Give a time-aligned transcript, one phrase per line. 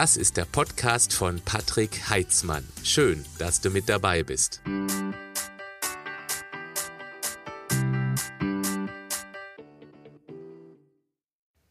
[0.00, 2.66] Das ist der Podcast von Patrick Heitzmann.
[2.82, 4.62] Schön, dass du mit dabei bist.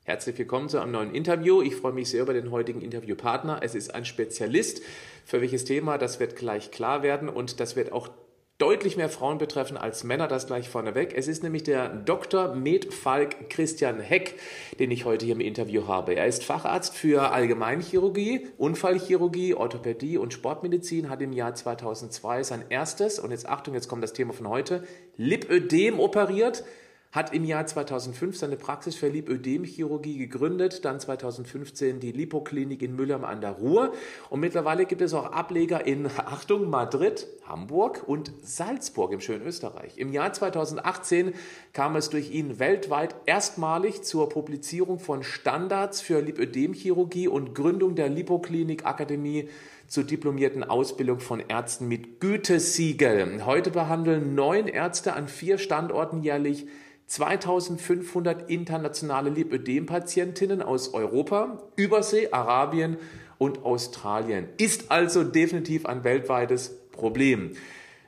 [0.03, 1.63] Herzlich willkommen zu einem neuen Interview.
[1.63, 3.61] Ich freue mich sehr über den heutigen Interviewpartner.
[3.63, 4.83] Es ist ein Spezialist.
[5.25, 8.11] Für welches Thema, das wird gleich klar werden und das wird auch
[8.59, 11.13] deutlich mehr Frauen betreffen als Männer, das gleich vorneweg.
[11.15, 12.55] Es ist nämlich der Dr.
[12.55, 14.37] Med Falk Christian Heck,
[14.79, 16.13] den ich heute hier im Interview habe.
[16.13, 23.17] Er ist Facharzt für Allgemeinchirurgie, Unfallchirurgie, Orthopädie und Sportmedizin, hat im Jahr 2002 sein erstes,
[23.17, 24.83] und jetzt Achtung, jetzt kommt das Thema von heute,
[25.15, 26.65] Lipödem operiert
[27.11, 33.25] hat im Jahr 2005 seine Praxis für Lipödemchirurgie gegründet, dann 2015 die Lipoklinik in Müllheim
[33.25, 33.93] an der Ruhr
[34.29, 39.97] und mittlerweile gibt es auch Ableger in, Achtung, Madrid, Hamburg und Salzburg im schönen Österreich.
[39.97, 41.33] Im Jahr 2018
[41.73, 48.09] kam es durch ihn weltweit erstmalig zur Publizierung von Standards für Lipödemchirurgie und Gründung der
[48.09, 49.49] Lipoklinik Akademie
[49.87, 53.43] zur diplomierten Ausbildung von Ärzten mit Gütesiegel.
[53.47, 56.67] Heute behandeln neun Ärzte an vier Standorten jährlich
[57.09, 62.97] 2500 internationale Lipödem-Patientinnen aus Europa, Übersee, Arabien
[63.39, 64.47] und Australien.
[64.57, 67.53] Ist also definitiv ein weltweites Problem.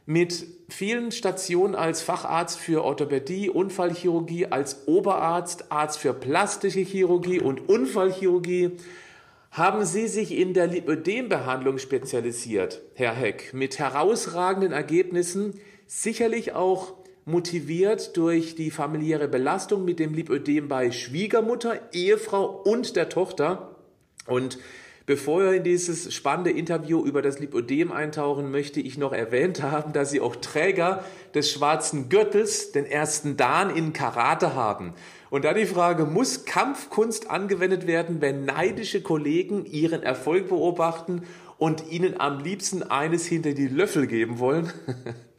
[0.05, 7.69] Mit vielen Stationen als Facharzt für Orthopädie, Unfallchirurgie, als Oberarzt, Arzt für plastische Chirurgie und
[7.69, 8.77] Unfallchirurgie
[9.49, 16.93] haben Sie sich in der Lipödembehandlung spezialisiert, Herr Heck, mit herausragenden Ergebnissen, sicherlich auch
[17.25, 23.75] motiviert durch die familiäre Belastung mit dem Lipödem bei Schwiegermutter, Ehefrau und der Tochter.
[24.25, 24.57] Und
[25.07, 29.93] Bevor wir in dieses spannende Interview über das Lipödem eintauchen, möchte ich noch erwähnt haben,
[29.93, 34.93] dass Sie auch Träger des schwarzen Gürtels, den ersten Dan in Karate haben.
[35.31, 41.23] Und da die Frage, muss Kampfkunst angewendet werden, wenn neidische Kollegen ihren Erfolg beobachten
[41.57, 44.71] und Ihnen am liebsten eines hinter die Löffel geben wollen?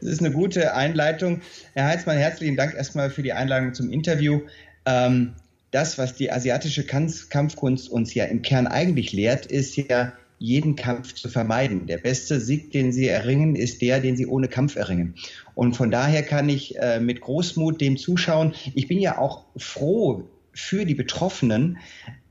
[0.00, 1.40] Das ist eine gute Einleitung.
[1.74, 4.40] Herr Heizmann, herzlichen Dank erstmal für die Einladung zum Interview.
[4.86, 5.34] Ähm,
[5.70, 11.14] das, was die asiatische Kampfkunst uns ja im Kern eigentlich lehrt, ist ja, jeden Kampf
[11.14, 11.86] zu vermeiden.
[11.86, 15.14] Der beste Sieg, den sie erringen, ist der, den sie ohne Kampf erringen.
[15.54, 18.54] Und von daher kann ich äh, mit Großmut dem zuschauen.
[18.74, 20.24] Ich bin ja auch froh
[20.54, 21.76] für die Betroffenen,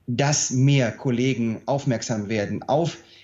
[0.07, 3.18] dass mehr Kollegen aufmerksam werden auf äh,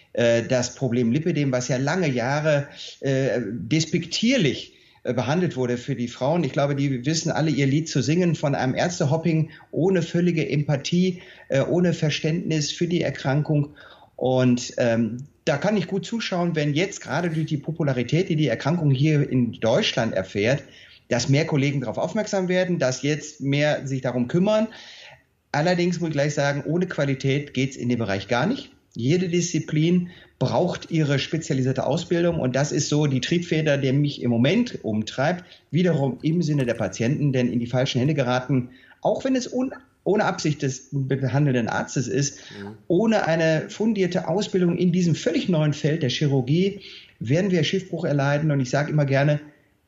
[0.47, 2.67] das Problem Lipidem, was ja lange Jahre
[3.01, 6.43] äh, despektierlich äh, behandelt wurde für die Frauen.
[6.43, 11.21] Ich glaube, die wissen alle ihr Lied zu singen von einem Ärztehopping ohne völlige Empathie,
[11.49, 13.75] äh, ohne Verständnis für die Erkrankung.
[14.15, 18.47] Und ähm, da kann ich gut zuschauen, wenn jetzt gerade durch die Popularität, die die
[18.47, 20.63] Erkrankung hier in Deutschland erfährt,
[21.07, 24.69] dass mehr Kollegen darauf aufmerksam werden, dass jetzt mehr sich darum kümmern.
[25.51, 28.74] Allerdings muss ich gleich sagen, ohne Qualität geht es in dem Bereich gar nicht.
[28.95, 34.31] Jede Disziplin braucht ihre spezialisierte Ausbildung und das ist so die Triebfeder, der mich im
[34.31, 38.69] Moment umtreibt, wiederum im Sinne der Patienten, denn in die falschen Hände geraten,
[39.01, 39.73] auch wenn es un
[40.05, 42.77] ohne Absicht des behandelnden Arztes ist, mhm.
[42.87, 46.81] ohne eine fundierte Ausbildung in diesem völlig neuen Feld der Chirurgie,
[47.19, 48.51] werden wir Schiffbruch erleiden.
[48.51, 49.39] Und ich sage immer gerne,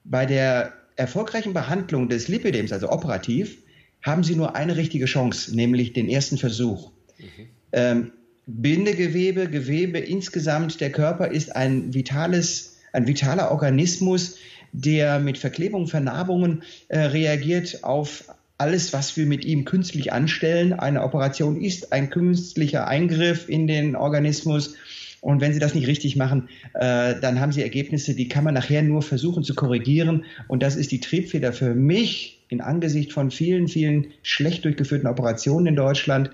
[0.03, 3.59] bei der erfolgreichen Behandlung des Lipidems, also operativ,
[4.01, 6.91] haben Sie nur eine richtige Chance, nämlich den ersten Versuch.
[7.19, 7.47] Mhm.
[7.73, 8.11] Ähm,
[8.47, 14.37] Bindegewebe, Gewebe insgesamt, der Körper ist ein vitales, ein vitaler Organismus,
[14.71, 18.23] der mit Verklebungen, Vernarbungen äh, reagiert auf
[18.57, 20.73] alles, was wir mit ihm künstlich anstellen.
[20.73, 24.75] Eine Operation ist ein künstlicher Eingriff in den Organismus.
[25.19, 28.53] Und wenn Sie das nicht richtig machen, äh, dann haben Sie Ergebnisse, die kann man
[28.53, 30.23] nachher nur versuchen zu korrigieren.
[30.47, 35.67] Und das ist die Triebfeder für mich in Angesicht von vielen, vielen schlecht durchgeführten Operationen
[35.67, 36.31] in Deutschland,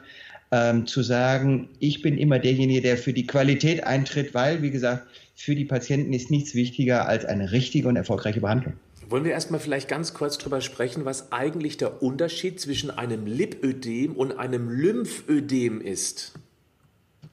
[0.54, 5.08] ähm, zu sagen, ich bin immer derjenige, der für die Qualität eintritt, weil, wie gesagt,
[5.34, 8.74] für die Patienten ist nichts wichtiger als eine richtige und erfolgreiche Behandlung.
[9.10, 14.14] Wollen wir erstmal vielleicht ganz kurz darüber sprechen, was eigentlich der Unterschied zwischen einem Lipödem
[14.16, 16.34] und einem Lymphödem ist?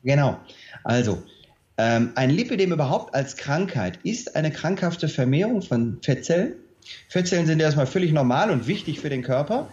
[0.03, 0.41] Genau.
[0.83, 1.23] Also,
[1.77, 6.55] ähm, ein Lipödem überhaupt als Krankheit ist eine krankhafte Vermehrung von Fettzellen.
[7.09, 9.69] Fettzellen sind erstmal völlig normal und wichtig für den Körper.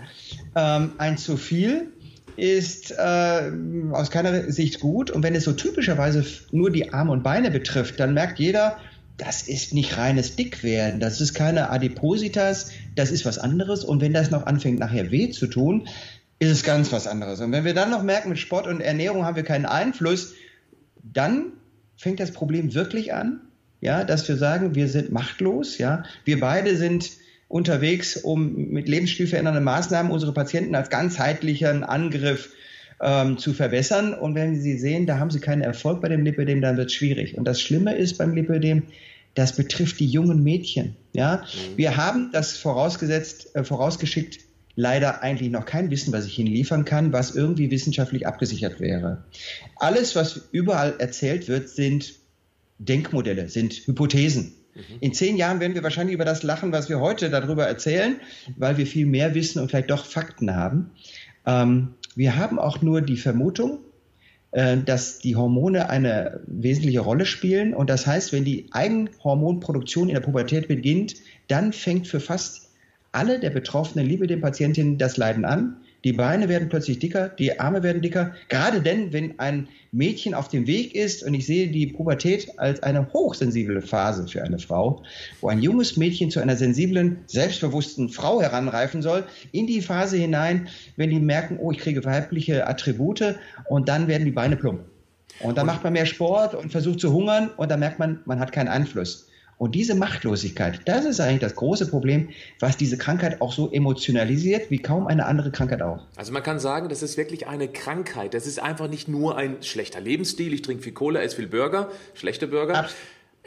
[0.56, 1.94] Ähm, ein zu viel
[2.38, 3.51] ist äh,
[3.92, 5.12] aus keiner Sicht gut.
[5.12, 8.78] Und wenn es so typischerweise nur die Arme und Beine betrifft, dann merkt jeder,
[9.18, 13.84] das ist nicht reines Dickwerden, das ist keine Adipositas, das ist was anderes.
[13.84, 15.88] Und wenn das noch anfängt, nachher weh zu tun,
[16.39, 17.42] ist es ganz was anderes.
[17.42, 20.33] Und wenn wir dann noch merken, mit Sport und Ernährung haben wir keinen Einfluss,
[21.01, 21.54] dann
[21.98, 23.42] fängt das Problem wirklich an,
[23.81, 26.04] ja, dass wir sagen, wir sind machtlos, ja.
[26.25, 27.10] Wir beide sind
[27.48, 32.50] unterwegs, um mit lebensstilverändernden Maßnahmen unsere Patienten als ganzheitlichen Angriff
[33.02, 34.14] ähm, zu verbessern.
[34.14, 36.94] Und wenn Sie sehen, da haben Sie keinen Erfolg bei dem Lipödem, dann wird es
[36.94, 37.38] schwierig.
[37.38, 38.84] Und das Schlimme ist beim Lipödem,
[39.36, 40.96] das betrifft die jungen Mädchen.
[41.14, 41.78] Ja, mhm.
[41.78, 44.40] wir haben das vorausgesetzt, äh, vorausgeschickt,
[44.76, 49.24] leider eigentlich noch kein Wissen, was ich Ihnen liefern kann, was irgendwie wissenschaftlich abgesichert wäre.
[49.76, 52.14] Alles, was überall erzählt wird, sind
[52.80, 54.54] Denkmodelle, sind Hypothesen.
[54.78, 54.98] Mhm.
[55.00, 58.18] In zehn Jahren werden wir wahrscheinlich über das lachen, was wir heute darüber erzählen,
[58.56, 60.92] weil wir viel mehr wissen und vielleicht doch Fakten haben.
[61.46, 63.80] Ähm, wir haben auch nur die Vermutung,
[64.52, 67.74] äh, dass die Hormone eine wesentliche Rolle spielen.
[67.74, 71.16] Und das heißt, wenn die Eigenhormonproduktion in der Pubertät beginnt,
[71.48, 72.70] dann fängt für fast
[73.12, 75.78] alle der betroffenen Lipidem-Patientinnen das Leiden an.
[76.04, 78.36] Die Beine werden plötzlich dicker, die Arme werden dicker.
[78.50, 82.84] Gerade denn, wenn ein Mädchen auf dem Weg ist und ich sehe die Pubertät als
[82.84, 85.04] eine hochsensible Phase für eine Frau,
[85.42, 90.68] wo ein junges Mädchen zu einer sensiblen, selbstbewussten Frau heranreifen soll, in die Phase hinein,
[90.98, 93.36] wenn die merken, oh, ich kriege weibliche Attribute
[93.68, 94.82] und dann werden die Beine plump.
[95.40, 98.40] Und dann macht man mehr Sport und versucht zu hungern und dann merkt man, man
[98.40, 99.28] hat keinen Einfluss.
[99.57, 104.69] Und diese Machtlosigkeit, das ist eigentlich das große Problem, was diese Krankheit auch so emotionalisiert,
[104.69, 106.06] wie kaum eine andere Krankheit auch.
[106.15, 108.36] Also man kann sagen, das ist wirklich eine Krankheit.
[108.36, 111.89] Das ist einfach nicht nur ein schlechter Lebensstil, ich trinke viel Cola, esse viel Burger,
[112.13, 112.77] schlechte Burger.
[112.77, 112.95] Abs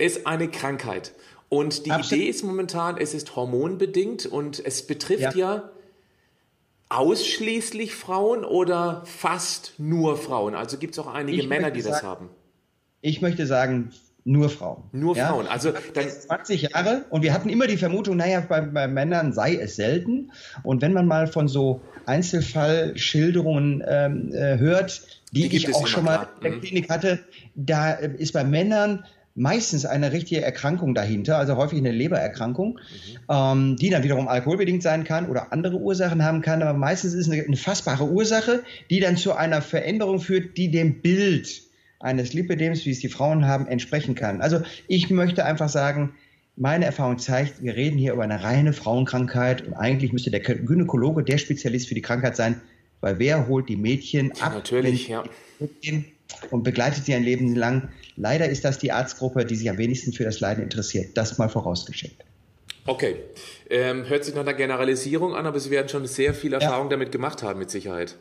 [0.01, 1.13] es ist eine Krankheit.
[1.49, 2.23] Und die Absolut.
[2.23, 5.71] Idee ist momentan, es ist hormonbedingt und es betrifft ja, ja
[6.89, 10.55] ausschließlich Frauen oder fast nur Frauen.
[10.55, 12.31] Also gibt es auch einige ich Männer, die sagen, das haben.
[13.03, 13.93] Ich möchte sagen,
[14.25, 14.83] nur Frauen.
[14.93, 15.29] Nur ja?
[15.29, 15.47] Frauen.
[15.47, 19.57] Also dann 20 Jahre und wir hatten immer die Vermutung, naja, bei, bei Männern sei
[19.57, 20.33] es selten.
[20.63, 25.03] Und wenn man mal von so Einzelfallschilderungen ähm, äh, hört,
[25.33, 26.61] die, die ich auch schon mal in der mhm.
[26.61, 27.21] Klinik hatte,
[27.55, 33.19] da äh, ist bei Männern meistens eine richtige Erkrankung dahinter, also häufig eine Lebererkrankung, mhm.
[33.29, 37.27] ähm, die dann wiederum alkoholbedingt sein kann oder andere Ursachen haben kann, aber meistens ist
[37.27, 41.70] es eine, eine fassbare Ursache, die dann zu einer Veränderung führt, die dem Bild
[42.01, 44.41] eines Lipidems, wie es die Frauen haben, entsprechen kann.
[44.41, 46.15] Also ich möchte einfach sagen,
[46.57, 51.23] meine Erfahrung zeigt, wir reden hier über eine reine Frauenkrankheit und eigentlich müsste der Gynäkologe
[51.23, 52.61] der Spezialist für die Krankheit sein,
[53.01, 55.25] weil wer holt die Mädchen ab natürlich, ja.
[56.51, 57.89] und begleitet sie ein Leben lang.
[58.17, 61.17] Leider ist das die Arztgruppe, die sich am wenigsten für das Leiden interessiert.
[61.17, 62.25] Das mal vorausgeschickt.
[62.87, 63.17] Okay,
[63.69, 66.91] ähm, hört sich nach einer Generalisierung an, aber Sie werden schon sehr viel Erfahrung ja.
[66.91, 68.17] damit gemacht haben, mit Sicherheit.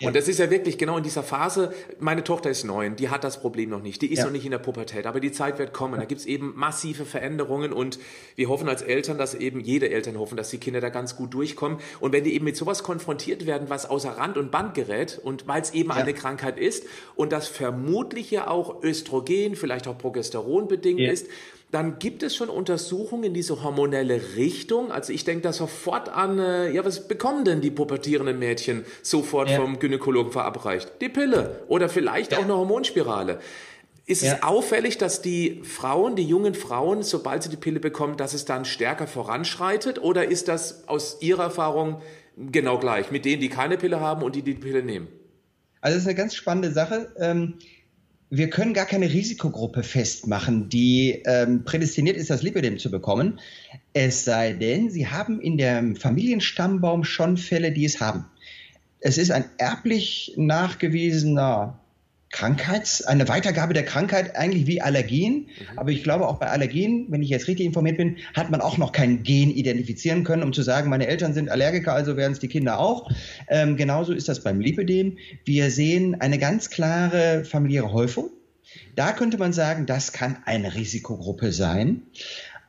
[0.00, 3.24] Und das ist ja wirklich genau in dieser Phase, meine Tochter ist neun, die hat
[3.24, 4.24] das Problem noch nicht, die ist ja.
[4.24, 5.98] noch nicht in der Pubertät, aber die Zeit wird kommen.
[5.98, 7.98] Da gibt es eben massive Veränderungen und
[8.36, 11.34] wir hoffen als Eltern, dass eben jede Eltern hoffen, dass die Kinder da ganz gut
[11.34, 11.78] durchkommen.
[12.00, 15.46] Und wenn die eben mit sowas konfrontiert werden, was außer Rand und Band gerät und
[15.46, 15.96] weil es eben ja.
[15.96, 16.84] eine Krankheit ist
[17.14, 21.26] und das vermutlich ja auch Östrogen, vielleicht auch Progesteron bedingt ist,
[21.72, 24.92] dann gibt es schon Untersuchungen in diese hormonelle Richtung.
[24.92, 29.48] Also ich denke da sofort an, äh, ja, was bekommen denn die pubertierenden Mädchen sofort
[29.48, 29.56] ja.
[29.56, 30.92] vom Gynäkologen verabreicht?
[31.00, 32.38] Die Pille oder vielleicht ja.
[32.38, 33.40] auch eine Hormonspirale.
[34.04, 34.34] Ist ja.
[34.34, 38.44] es auffällig, dass die Frauen, die jungen Frauen, sobald sie die Pille bekommen, dass es
[38.44, 39.98] dann stärker voranschreitet?
[40.02, 42.02] Oder ist das aus Ihrer Erfahrung
[42.36, 45.08] genau gleich mit denen, die keine Pille haben und die die Pille nehmen?
[45.80, 47.14] Also das ist eine ganz spannende Sache.
[47.18, 47.54] Ähm,
[48.34, 53.38] wir können gar keine Risikogruppe festmachen, die ähm, prädestiniert ist, das Lipidem zu bekommen.
[53.92, 58.24] Es sei denn, Sie haben in dem Familienstammbaum schon Fälle, die es haben.
[59.00, 61.78] Es ist ein erblich nachgewiesener
[62.32, 65.34] Krankheits, eine Weitergabe der Krankheit eigentlich wie Allergien.
[65.34, 65.78] Mhm.
[65.78, 68.78] Aber ich glaube auch bei Allergien, wenn ich jetzt richtig informiert bin, hat man auch
[68.78, 72.38] noch kein Gen identifizieren können, um zu sagen, meine Eltern sind Allergiker, also werden es
[72.40, 73.10] die Kinder auch.
[73.48, 75.18] Ähm, genauso ist das beim Lipidem.
[75.44, 78.30] Wir sehen eine ganz klare familiäre Häufung.
[78.96, 82.02] Da könnte man sagen, das kann eine Risikogruppe sein.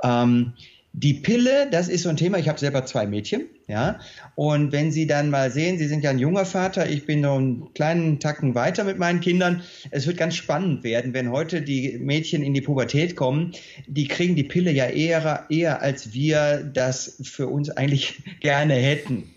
[0.04, 0.54] Ähm,
[0.92, 2.38] die Pille, das ist so ein Thema.
[2.38, 4.00] Ich habe selber zwei Mädchen, ja.
[4.36, 7.38] Und wenn Sie dann mal sehen, Sie sind ja ein junger Vater, ich bin noch
[7.38, 9.64] einen kleinen Tacken weiter mit meinen Kindern.
[9.92, 13.54] Es wird ganz spannend werden, wenn heute die Mädchen in die Pubertät kommen.
[13.88, 19.32] Die kriegen die Pille ja eher, eher als wir das für uns eigentlich gerne hätten.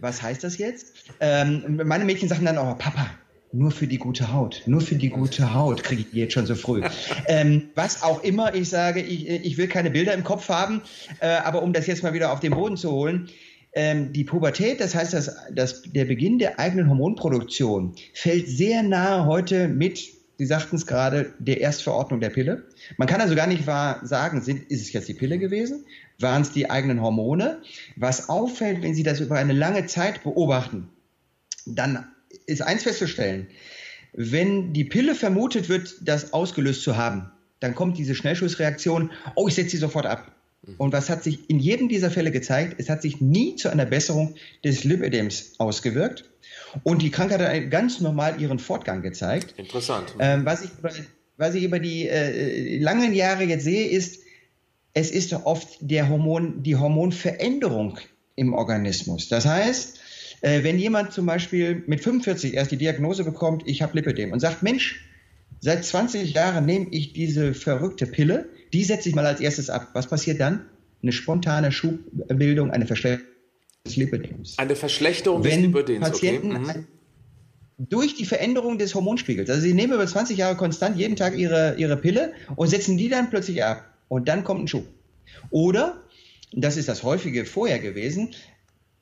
[0.00, 0.94] Was heißt das jetzt?
[1.20, 3.08] Ähm, meine Mädchen sagen dann, oh, Papa,
[3.52, 4.62] nur für die gute Haut.
[4.66, 6.82] Nur für die gute Haut kriege ich jetzt schon so früh.
[7.26, 10.82] ähm, was auch immer ich sage, ich, ich will keine Bilder im Kopf haben,
[11.20, 13.30] äh, aber um das jetzt mal wieder auf den Boden zu holen,
[13.76, 19.26] ähm, die Pubertät, das heißt, dass, dass der Beginn der eigenen Hormonproduktion fällt sehr nahe
[19.26, 22.64] heute mit, Sie sagten es gerade, der Erstverordnung der Pille.
[22.96, 25.84] Man kann also gar nicht wahr sagen, sind, ist es jetzt die Pille gewesen?
[26.18, 27.62] Waren es die eigenen Hormone?
[27.96, 30.88] Was auffällt, wenn Sie das über eine lange Zeit beobachten,
[31.66, 32.06] dann
[32.46, 33.46] ist eins festzustellen.
[34.14, 37.30] Wenn die Pille vermutet wird, das ausgelöst zu haben,
[37.60, 40.35] dann kommt diese Schnellschussreaktion, oh, ich setze sie sofort ab.
[40.66, 40.74] Mhm.
[40.78, 42.76] Und was hat sich in jedem dieser Fälle gezeigt?
[42.78, 46.24] Es hat sich nie zu einer Besserung des Lipedems ausgewirkt.
[46.82, 49.54] Und die Krankheit hat ganz normal ihren Fortgang gezeigt.
[49.56, 50.14] Interessant.
[50.18, 50.70] Ähm, was, ich,
[51.36, 54.20] was ich über die äh, langen Jahre jetzt sehe, ist,
[54.92, 57.98] es ist oft der Hormon, die Hormonveränderung
[58.34, 59.28] im Organismus.
[59.28, 60.00] Das heißt,
[60.40, 64.40] äh, wenn jemand zum Beispiel mit 45 erst die Diagnose bekommt, ich habe Lipödem und
[64.40, 65.04] sagt, Mensch,
[65.60, 69.90] seit 20 Jahren nehme ich diese verrückte Pille, die setze ich mal als erstes ab.
[69.92, 70.66] Was passiert dann?
[71.02, 73.32] Eine spontane Schubbildung, eine Verschlechterung
[73.86, 74.58] des Lipödems.
[74.58, 76.78] Eine Verschlechterung wenn des Lipidems, Patienten okay.
[76.78, 76.86] mhm.
[77.88, 81.76] durch die Veränderung des Hormonspiegels, also sie nehmen über 20 Jahre konstant jeden Tag ihre,
[81.78, 84.86] ihre Pille und setzen die dann plötzlich ab und dann kommt ein Schub.
[85.50, 86.02] Oder,
[86.52, 88.34] das ist das häufige vorher gewesen,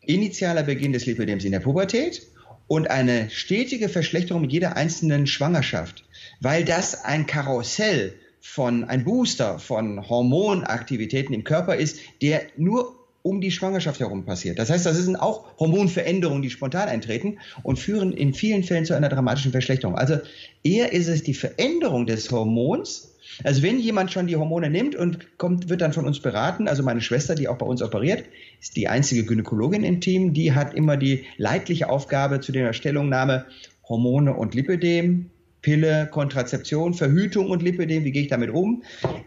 [0.01, 2.23] initialer Beginn des Lipidems in der Pubertät
[2.67, 6.05] und eine stetige Verschlechterung mit jeder einzelnen Schwangerschaft,
[6.41, 8.15] weil das ein Karussell
[8.47, 14.59] von, ein Booster von Hormonaktivitäten im Körper ist, der nur um die Schwangerschaft herum passiert.
[14.59, 18.95] Das heißt, das sind auch Hormonveränderungen, die spontan eintreten und führen in vielen Fällen zu
[18.95, 19.97] einer dramatischen Verschlechterung.
[19.97, 20.19] Also
[20.63, 25.39] eher ist es die Veränderung des Hormons, also wenn jemand schon die Hormone nimmt und
[25.39, 28.25] kommt, wird dann von uns beraten, also meine Schwester, die auch bei uns operiert,
[28.61, 33.47] ist die einzige Gynäkologin im Team, die hat immer die leidliche Aufgabe zu der Stellungnahme
[33.89, 35.31] Hormone und Lipidem,
[35.65, 38.83] Pille, Kontrazeption, Verhütung und Lipidem, wie gehe ich damit um?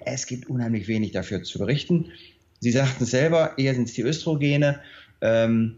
[0.06, 2.12] Es gibt unheimlich wenig dafür zu berichten.
[2.60, 4.79] Sie sagten es selber, eher sind es die Östrogene.
[5.22, 5.77] Ähm,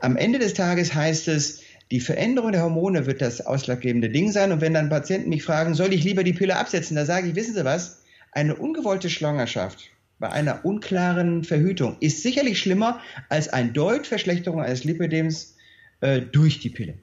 [0.00, 1.60] am Ende des Tages heißt es,
[1.90, 4.52] die Veränderung der Hormone wird das ausschlaggebende Ding sein.
[4.52, 7.34] Und wenn dann Patienten mich fragen, soll ich lieber die Pille absetzen, da sage ich,
[7.34, 8.02] wissen Sie was?
[8.32, 15.56] Eine ungewollte Schwangerschaft bei einer unklaren Verhütung ist sicherlich schlimmer als eine Deutverschlechterung eines Lipidems
[16.00, 16.94] äh, durch die Pille.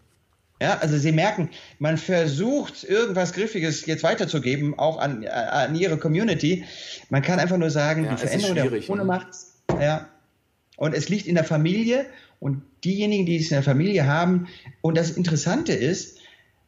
[0.61, 6.63] Ja, also Sie merken, man versucht irgendwas Griffiges jetzt weiterzugeben, auch an, an Ihre Community.
[7.09, 9.05] Man kann einfach nur sagen, ja, die Veränderung der Hormone ne?
[9.05, 9.27] macht
[9.81, 10.07] ja.
[10.77, 12.05] Und es liegt in der Familie
[12.39, 14.47] und diejenigen, die es in der Familie haben.
[14.81, 16.19] Und das Interessante ist,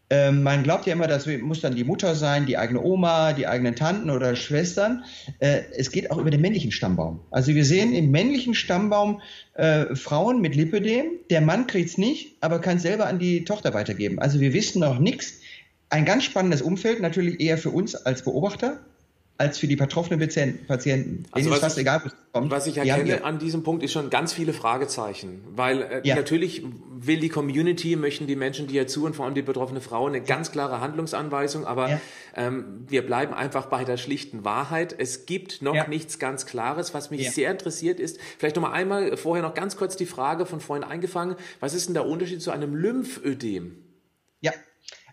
[0.10, 3.48] äh, man glaubt ja immer, das muss dann die Mutter sein, die eigene Oma, die
[3.48, 5.04] eigenen Tanten oder Schwestern.
[5.40, 7.20] Äh, es geht auch über den männlichen Stammbaum.
[7.30, 9.22] Also wir sehen im männlichen Stammbaum
[9.56, 11.06] äh, Frauen mit Lipödem.
[11.30, 14.20] Der Mann kriegt es nicht, aber kann selber an die Tochter weitergeben.
[14.20, 15.42] Also wir wissen noch nichts.
[15.90, 18.80] Ein ganz spannendes Umfeld, natürlich eher für uns als Beobachter
[19.38, 20.20] als für die betroffenen
[20.67, 21.25] Patienten.
[21.32, 22.51] Also ist fast ich, egal, was kommt.
[22.51, 26.15] Was ich erkenne an diesem Punkt ist schon ganz viele Fragezeichen, weil äh, ja.
[26.15, 29.79] natürlich will die Community, möchten die Menschen, die hier zu und vor allem die betroffene
[29.79, 32.01] Frau eine ganz klare Handlungsanweisung, aber ja.
[32.36, 34.96] ähm, wir bleiben einfach bei der schlichten Wahrheit.
[34.98, 36.94] Es gibt noch nichts ganz Klares.
[36.94, 40.46] Was mich sehr interessiert ist, vielleicht noch mal einmal vorher noch ganz kurz die Frage
[40.46, 43.75] von vorhin eingefangen, was ist denn der Unterschied zu einem Lymphödem?
[44.41, 44.53] Ja,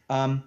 [0.09, 0.43] ähm,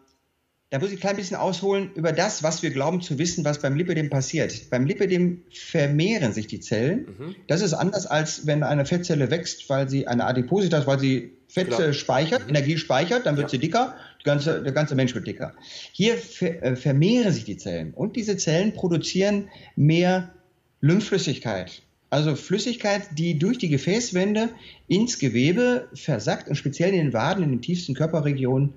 [0.69, 3.61] da muss ich ein klein bisschen ausholen über das, was wir glauben zu wissen, was
[3.61, 4.69] beim Lipidem passiert.
[4.69, 7.15] Beim Lipidem vermehren sich die Zellen.
[7.17, 7.35] Mhm.
[7.47, 11.69] Das ist anders, als wenn eine Fettzelle wächst, weil sie eine Adipositas, weil sie Fett
[11.69, 11.93] Klar.
[11.93, 12.49] speichert, mhm.
[12.49, 13.51] Energie speichert, dann wird ja.
[13.51, 13.95] sie dicker,
[14.25, 15.53] ganze, der ganze Mensch wird dicker.
[15.93, 19.47] Hier äh, vermehren sich die Zellen und diese Zellen produzieren
[19.77, 20.33] mehr
[20.81, 21.81] Lymphflüssigkeit.
[22.09, 24.49] Also Flüssigkeit, die durch die Gefäßwände
[24.87, 28.73] ins Gewebe versackt und speziell in den Waden, in den tiefsten Körperregionen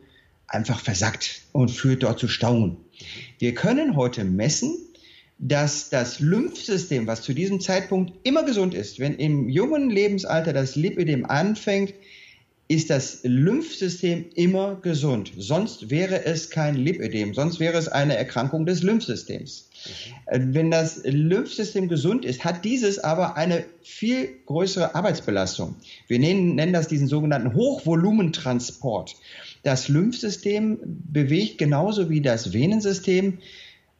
[0.51, 2.77] einfach versackt und führt dort zu Stauen.
[3.39, 4.77] Wir können heute messen,
[5.39, 10.77] dass das Lymphsystem, was zu diesem Zeitpunkt immer gesund ist, wenn im jungen Lebensalter das
[10.77, 11.95] Lipidem anfängt,
[12.69, 15.33] ist das Lymphsystem immer gesund.
[15.37, 19.69] Sonst wäre es kein Lipidem, sonst wäre es eine Erkrankung des Lymphsystems.
[20.31, 20.55] Mhm.
[20.55, 25.75] Wenn das Lymphsystem gesund ist, hat dieses aber eine viel größere Arbeitsbelastung.
[26.07, 29.17] Wir nennen, nennen das diesen sogenannten Hochvolumentransport.
[29.63, 33.39] Das Lymphsystem bewegt genauso wie das Venensystem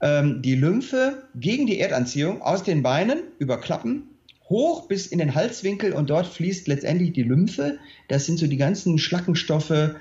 [0.01, 4.11] ähm, die Lymphe gegen die Erdanziehung aus den Beinen über Klappen
[4.51, 7.79] hoch bis in den Halswinkel und dort fließt letztendlich die Lymphe.
[8.09, 9.95] Das sind so die ganzen Schlackenstoffe,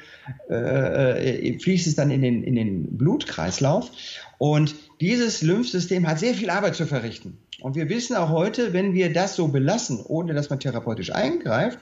[0.49, 3.91] äh, äh, fließt es dann in den, in den Blutkreislauf.
[4.39, 7.37] Und dieses Lymphsystem hat sehr viel Arbeit zu verrichten.
[7.61, 11.77] Und wir wissen auch heute, wenn wir das so belassen, ohne dass man therapeutisch eingreift,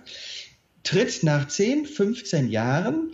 [0.83, 3.13] tritt nach 10, 15 Jahren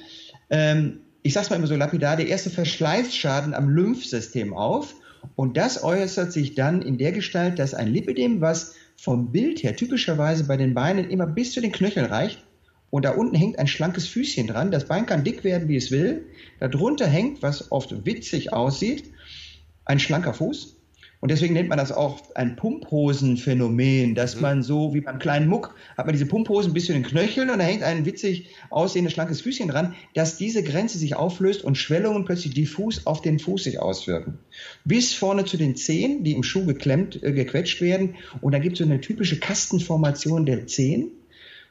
[0.53, 4.95] ähm, ich sage es mal immer so lapidar, der erste Verschleißschaden am Lymphsystem auf.
[5.35, 9.75] Und das äußert sich dann in der Gestalt, dass ein Lipidem, was vom Bild her
[9.75, 12.45] typischerweise bei den Beinen immer bis zu den Knöcheln reicht,
[12.93, 14.69] und da unten hängt ein schlankes Füßchen dran.
[14.69, 16.27] Das Bein kann dick werden, wie es will.
[16.59, 19.05] Darunter hängt, was oft witzig aussieht,
[19.83, 20.72] ein schlanker Fuß.
[21.23, 24.41] Und deswegen nennt man das auch ein Pumphosenphänomen, dass mhm.
[24.41, 27.49] man so wie beim kleinen Muck hat man diese Pumphosen ein bisschen in den Knöcheln
[27.49, 31.77] und da hängt ein witzig aussehendes schlankes Füßchen dran, dass diese Grenze sich auflöst und
[31.77, 34.37] Schwellungen plötzlich diffus auf den Fuß sich auswirken.
[34.83, 38.15] Bis vorne zu den Zehen, die im Schuh geklemmt, äh, gequetscht werden.
[38.41, 41.07] Und da gibt es so eine typische Kastenformation der Zehen.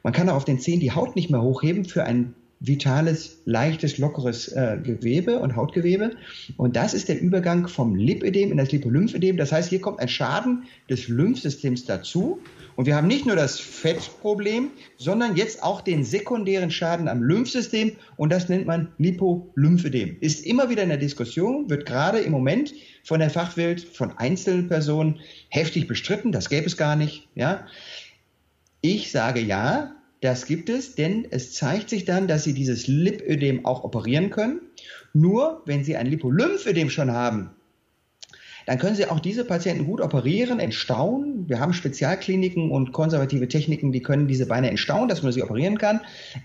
[0.01, 2.33] Man kann auch auf den Zehen die Haut nicht mehr hochheben für ein
[2.63, 6.11] vitales, leichtes, lockeres äh, Gewebe und Hautgewebe.
[6.55, 9.35] Und das ist der Übergang vom Lipödem in das Lipolymphödem.
[9.35, 12.39] Das heißt, hier kommt ein Schaden des Lymphsystems dazu.
[12.75, 17.97] Und wir haben nicht nur das Fettproblem, sondern jetzt auch den sekundären Schaden am Lymphsystem.
[18.15, 20.15] Und das nennt man Lipolymphödem.
[20.21, 25.19] Ist immer wieder in der Diskussion, wird gerade im Moment von der Fachwelt, von Einzelpersonen
[25.49, 26.31] heftig bestritten.
[26.31, 27.27] Das gäbe es gar nicht.
[27.35, 27.67] Ja.
[28.79, 29.93] Ich sage ja,
[30.23, 34.61] das gibt es, denn es zeigt sich dann, dass Sie dieses Lipödem auch operieren können.
[35.13, 37.51] Nur wenn Sie ein Lipolymphödem schon haben,
[38.65, 41.49] dann können Sie auch diese Patienten gut operieren, entstauen.
[41.49, 45.77] Wir haben Spezialkliniken und konservative Techniken, die können diese Beine entstauen, dass man sie operieren
[45.77, 45.99] kann.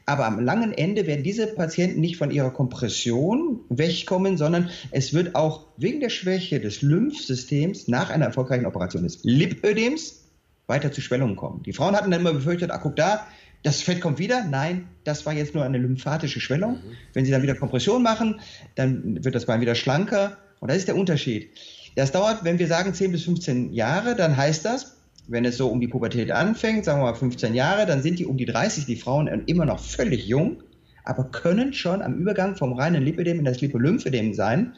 [0.04, 5.36] Aber am langen Ende werden diese Patienten nicht von ihrer Kompression wegkommen, sondern es wird
[5.36, 10.24] auch wegen der Schwäche des Lymphsystems nach einer erfolgreichen Operation des Lipödems
[10.66, 11.62] weiter zu Schwellungen kommen.
[11.62, 13.26] Die Frauen hatten dann immer befürchtet, ah, guck da,
[13.62, 14.44] das Fett kommt wieder.
[14.44, 16.74] Nein, das war jetzt nur eine lymphatische Schwellung.
[16.74, 16.96] Mhm.
[17.12, 18.40] Wenn Sie dann wieder Kompression machen,
[18.74, 20.38] dann wird das Bein wieder schlanker.
[20.60, 21.50] Und das ist der Unterschied.
[21.96, 24.96] Das dauert, wenn wir sagen 10 bis 15 Jahre, dann heißt das,
[25.26, 28.26] wenn es so um die Pubertät anfängt, sagen wir mal 15 Jahre, dann sind die
[28.26, 30.62] um die 30, die Frauen immer noch völlig jung,
[31.04, 34.74] aber können schon am Übergang vom reinen Lipödem in das Lipolymphödem sein.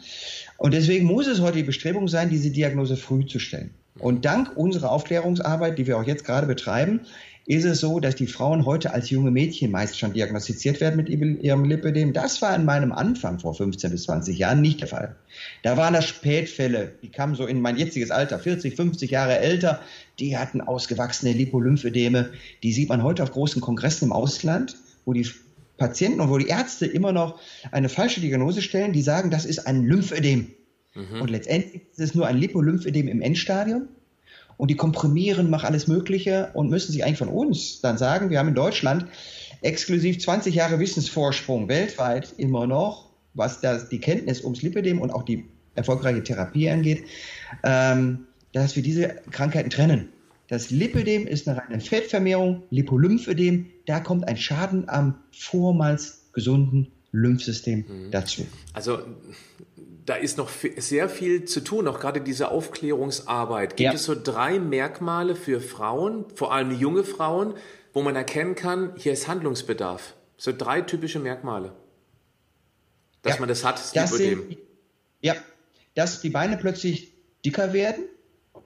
[0.59, 3.71] Und deswegen muss es heute die Bestrebung sein, diese Diagnose früh zu stellen.
[3.99, 7.01] Und dank unserer Aufklärungsarbeit, die wir auch jetzt gerade betreiben,
[7.47, 11.09] ist es so, dass die Frauen heute als junge Mädchen meist schon diagnostiziert werden mit
[11.09, 12.13] ihrem Lipödem.
[12.13, 15.17] Das war in meinem Anfang vor 15 bis 20 Jahren nicht der Fall.
[15.63, 19.81] Da waren das Spätfälle, die kamen so in mein jetziges Alter, 40, 50 Jahre älter,
[20.19, 22.31] die hatten ausgewachsene Lipolymphödeme.
[22.63, 25.27] Die sieht man heute auf großen Kongressen im Ausland, wo die
[25.77, 27.41] Patienten und wo die Ärzte immer noch
[27.73, 30.53] eine falsche Diagnose stellen, die sagen, das ist ein Lymphödem.
[30.95, 31.23] Mhm.
[31.23, 33.89] Und letztendlich ist es nur ein Lipolymphödem im Endstadium
[34.61, 38.39] und die komprimieren, machen alles Mögliche und müssen sich eigentlich von uns dann sagen, wir
[38.39, 39.07] haben in Deutschland
[39.63, 45.23] exklusiv 20 Jahre Wissensvorsprung weltweit immer noch, was das, die Kenntnis ums Lipidem und auch
[45.23, 45.47] die
[45.77, 47.05] erfolgreiche Therapie angeht,
[47.63, 50.11] ähm, dass wir diese Krankheiten trennen.
[50.49, 57.87] Das Lipidem ist eine reine Fettvermehrung, Lipolymphödem, da kommt ein Schaden am vormals gesunden Lymphsystem
[57.89, 58.11] mhm.
[58.11, 58.47] dazu.
[58.75, 58.99] Also
[60.11, 63.77] da ist noch sehr viel zu tun, auch gerade diese Aufklärungsarbeit.
[63.77, 63.93] Gibt ja.
[63.93, 67.55] es so drei Merkmale für Frauen, vor allem junge Frauen,
[67.93, 70.17] wo man erkennen kann, hier ist Handlungsbedarf?
[70.37, 71.71] So drei typische Merkmale,
[73.23, 73.41] dass ja.
[73.41, 74.59] man das hat, das sind,
[75.21, 75.37] Ja,
[75.95, 77.13] dass die Beine plötzlich
[77.45, 78.03] dicker werden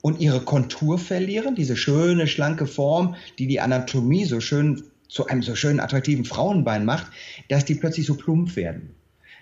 [0.01, 5.43] und ihre Kontur verlieren, diese schöne, schlanke Form, die die Anatomie so schön zu einem
[5.43, 7.13] so schönen, attraktiven Frauenbein macht,
[7.51, 8.95] dass die plötzlich so plump werden.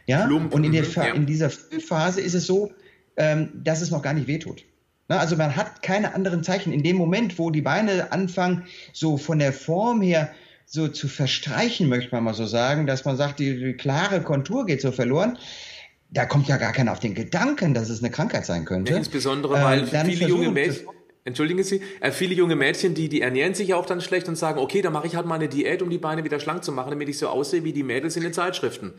[0.07, 0.27] Ja?
[0.29, 1.05] Und in, der, mhm, ja.
[1.15, 2.73] in dieser Phase ist es so,
[3.17, 4.65] ähm, dass es noch gar nicht wehtut.
[5.09, 6.73] Na, also man hat keine anderen Zeichen.
[6.73, 10.31] In dem Moment, wo die Beine anfangen, so von der Form her
[10.65, 14.65] so zu verstreichen, möchte man mal so sagen, dass man sagt, die, die klare Kontur
[14.65, 15.37] geht so verloren,
[16.09, 18.93] da kommt ja gar keiner auf den Gedanken, dass es eine Krankheit sein könnte.
[18.93, 20.87] Ja, insbesondere, weil ähm, viele junge Mädchen,
[21.25, 24.37] entschuldigen Sie, äh, viele junge Mädchen, die, die ernähren sich ja auch dann schlecht und
[24.37, 26.73] sagen, okay, dann mache ich halt mal eine Diät, um die Beine wieder schlank zu
[26.73, 28.95] machen, damit ich so aussehe wie die Mädels in den Zeitschriften.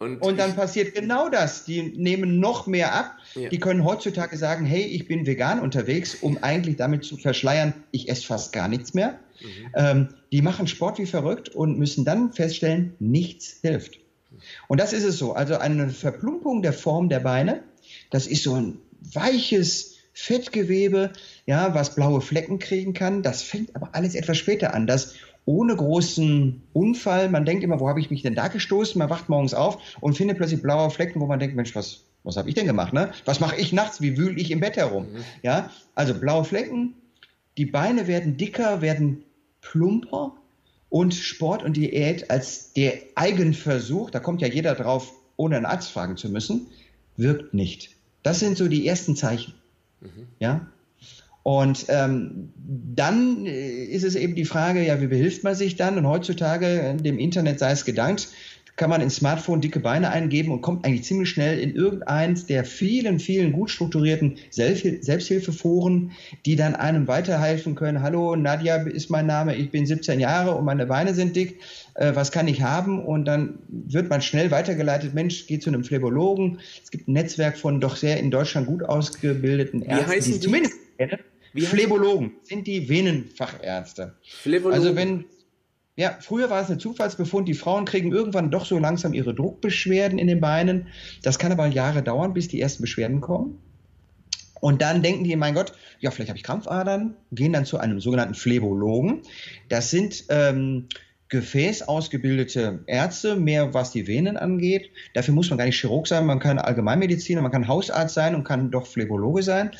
[0.00, 1.66] Und, und dann passiert genau das.
[1.66, 3.18] Die nehmen noch mehr ab.
[3.34, 3.50] Ja.
[3.50, 8.08] Die können heutzutage sagen, hey, ich bin vegan unterwegs, um eigentlich damit zu verschleiern, ich
[8.08, 9.18] esse fast gar nichts mehr.
[9.42, 9.46] Mhm.
[9.76, 13.98] Ähm, die machen Sport wie verrückt und müssen dann feststellen, nichts hilft.
[14.68, 15.34] Und das ist es so.
[15.34, 17.62] Also eine Verplumpung der Form der Beine,
[18.08, 21.12] das ist so ein weiches Fettgewebe,
[21.44, 23.22] ja, was blaue Flecken kriegen kann.
[23.22, 24.86] Das fängt aber alles etwas später an.
[24.86, 27.28] Das ohne großen Unfall.
[27.28, 28.98] Man denkt immer, wo habe ich mich denn da gestoßen?
[28.98, 32.36] Man wacht morgens auf und findet plötzlich blaue Flecken, wo man denkt, Mensch, was, was
[32.36, 32.92] habe ich denn gemacht?
[32.92, 33.12] Ne?
[33.24, 34.00] Was mache ich nachts?
[34.00, 35.12] Wie wühle ich im Bett herum?
[35.12, 35.24] Mhm.
[35.42, 36.94] Ja, also blaue Flecken,
[37.56, 39.24] die Beine werden dicker, werden
[39.60, 40.34] plumper
[40.88, 45.90] und Sport und Diät als der Eigenversuch, da kommt ja jeder drauf, ohne einen Arzt
[45.90, 46.66] fragen zu müssen,
[47.16, 47.96] wirkt nicht.
[48.22, 49.54] Das sind so die ersten Zeichen.
[50.00, 50.26] Mhm.
[50.38, 50.66] Ja,
[51.42, 55.96] und ähm, dann äh, ist es eben die Frage, ja, wie behilft man sich dann?
[55.96, 58.28] Und heutzutage, äh, dem Internet sei es gedankt,
[58.76, 62.64] kann man ins Smartphone dicke Beine eingeben und kommt eigentlich ziemlich schnell in irgendeins der
[62.64, 66.12] vielen, vielen gut strukturierten Selbsthilfeforen,
[66.46, 68.00] die dann einem weiterhelfen können.
[68.00, 71.60] Hallo, Nadja ist mein Name, ich bin 17 Jahre und meine Beine sind dick.
[71.94, 73.04] Äh, was kann ich haben?
[73.04, 75.12] Und dann wird man schnell weitergeleitet.
[75.12, 76.60] Mensch, geh zu einem Phlebologen.
[76.82, 80.40] Es gibt ein Netzwerk von doch sehr in Deutschland gut ausgebildeten Ärzten, Wie die, die
[80.40, 80.74] zumindest
[81.52, 84.16] Wie Phlebologen sind die Venenfachärzte.
[84.22, 84.78] Phlebologen.
[84.78, 85.24] Also wenn
[85.96, 87.46] ja, früher war es ein Zufallsbefund.
[87.46, 90.86] Die Frauen kriegen irgendwann doch so langsam ihre Druckbeschwerden in den Beinen.
[91.22, 93.58] Das kann aber Jahre dauern, bis die ersten Beschwerden kommen.
[94.60, 98.00] Und dann denken die, mein Gott, ja, vielleicht habe ich Krampfadern, gehen dann zu einem
[98.00, 99.22] sogenannten Phlebologen.
[99.68, 100.88] Das sind ähm,
[101.30, 104.90] gefäßausgebildete Ärzte, mehr was die Venen angeht.
[105.14, 108.44] Dafür muss man gar nicht Chirurg sein, man kann Allgemeinmediziner, man kann Hausarzt sein und
[108.44, 109.70] kann doch Phlebologe sein.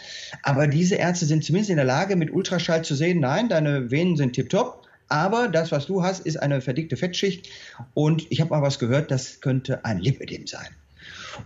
[0.42, 4.16] Aber diese Ärzte sind zumindest in der Lage, mit Ultraschall zu sehen, nein, deine Venen
[4.16, 7.48] sind tiptop aber das, was du hast, ist eine verdickte Fettschicht.
[7.94, 10.68] Und ich habe mal was gehört, das könnte ein Lipödem sein.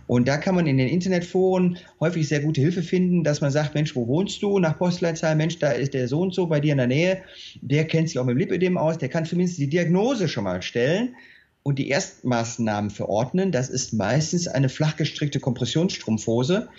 [0.07, 3.73] Und da kann man in den Internetforen häufig sehr gute Hilfe finden, dass man sagt,
[3.73, 4.59] Mensch, wo wohnst du?
[4.59, 7.23] Nach Postleitzahl, Mensch, da ist der so und so bei dir in der Nähe.
[7.61, 10.61] Der kennt sich auch mit dem Lipödem aus, der kann zumindest die Diagnose schon mal
[10.61, 11.15] stellen
[11.63, 13.51] und die Erstmaßnahmen verordnen.
[13.51, 16.69] Das ist meistens eine flachgestrickte Kompressionsstrumpfhose.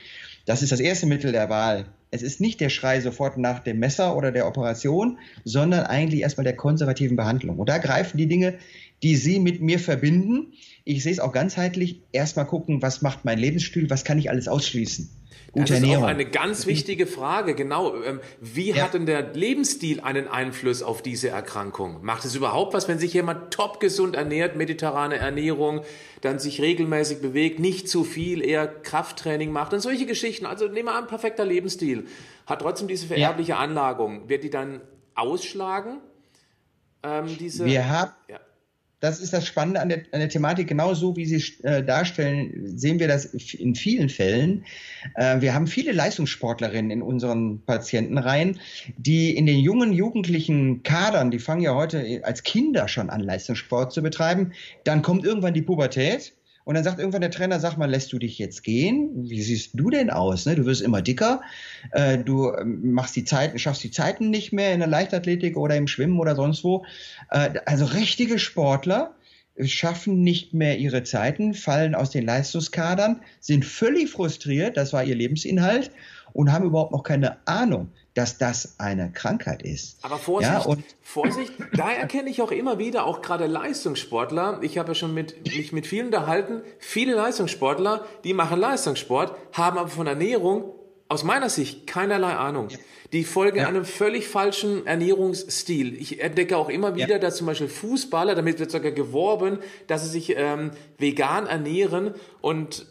[0.44, 1.86] Das ist das erste Mittel der Wahl.
[2.12, 6.44] Es ist nicht der Schrei sofort nach dem Messer oder der Operation, sondern eigentlich erstmal
[6.44, 7.58] der konservativen Behandlung.
[7.58, 8.54] Und da greifen die Dinge,
[9.02, 10.52] die Sie mit mir verbinden.
[10.88, 12.00] Ich sehe es auch ganzheitlich.
[12.12, 15.10] Erstmal gucken, was macht mein Lebensstil, was kann ich alles ausschließen.
[15.50, 16.04] Gute das ist Ernährung.
[16.04, 18.00] auch eine ganz wichtige Frage, genau.
[18.04, 18.84] Ähm, wie ja.
[18.84, 22.04] hat denn der Lebensstil einen Einfluss auf diese Erkrankung?
[22.04, 25.80] Macht es überhaupt was, wenn sich jemand top gesund ernährt, mediterrane Ernährung,
[26.20, 30.46] dann sich regelmäßig bewegt, nicht zu viel, eher Krafttraining macht und solche Geschichten?
[30.46, 32.06] Also nehmen wir an, perfekter Lebensstil.
[32.46, 33.58] Hat trotzdem diese vererbliche ja.
[33.58, 34.28] Anlagung.
[34.28, 34.82] Wird die dann
[35.16, 35.98] ausschlagen?
[37.02, 38.12] Ähm, diese, Wir haben...
[38.28, 38.38] Ja
[39.00, 40.68] das ist das Spannende an der, an der Thematik.
[40.68, 44.64] Genauso wie Sie äh, darstellen, sehen wir das in vielen Fällen.
[45.14, 48.58] Äh, wir haben viele Leistungssportlerinnen in unseren Patientenreihen,
[48.96, 53.92] die in den jungen jugendlichen Kadern, die fangen ja heute als Kinder schon an, Leistungssport
[53.92, 54.52] zu betreiben.
[54.84, 56.32] Dann kommt irgendwann die Pubertät
[56.66, 59.30] und dann sagt irgendwann der Trainer, sag mal, lässt du dich jetzt gehen?
[59.30, 60.46] Wie siehst du denn aus?
[60.46, 60.56] Ne?
[60.56, 61.40] Du wirst immer dicker,
[61.92, 65.76] äh, du ähm, machst die Zeiten, schaffst die Zeiten nicht mehr in der Leichtathletik oder
[65.76, 66.84] im Schwimmen oder sonst wo.
[67.30, 69.14] Äh, also richtige Sportler
[69.60, 75.14] schaffen nicht mehr ihre Zeiten, fallen aus den Leistungskadern, sind völlig frustriert, das war ihr
[75.14, 75.92] Lebensinhalt
[76.36, 79.98] und haben überhaupt noch keine Ahnung, dass das eine Krankheit ist.
[80.02, 84.88] Aber Vorsicht, ja, Vorsicht, da erkenne ich auch immer wieder, auch gerade Leistungssportler, ich habe
[84.88, 90.06] ja schon mit, mich mit vielen unterhalten, viele Leistungssportler, die machen Leistungssport, haben aber von
[90.06, 90.74] Ernährung
[91.08, 92.68] aus meiner Sicht keinerlei Ahnung.
[93.12, 93.68] Die folgen ja.
[93.68, 95.94] einem völlig falschen Ernährungsstil.
[95.94, 97.18] Ich entdecke auch immer wieder, ja.
[97.18, 102.86] dass zum Beispiel Fußballer, damit wird sogar geworben, dass sie sich ähm, vegan ernähren und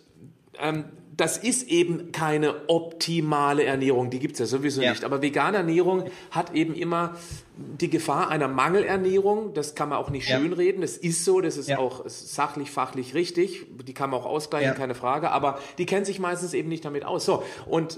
[0.60, 0.86] ähm,
[1.17, 4.89] das ist eben keine optimale Ernährung, die gibt's ja sowieso ja.
[4.89, 5.04] nicht.
[5.04, 7.15] Aber vegane Ernährung hat eben immer
[7.56, 9.54] die Gefahr einer Mangelernährung.
[9.54, 10.39] Das kann man auch nicht ja.
[10.39, 10.82] schönreden.
[10.82, 11.78] Das ist so, das ist ja.
[11.78, 13.65] auch sachlich, fachlich richtig.
[13.86, 15.32] Die kann man auch ausgleichen, keine Frage.
[15.32, 17.25] Aber die kennen sich meistens eben nicht damit aus.
[17.25, 17.97] So, und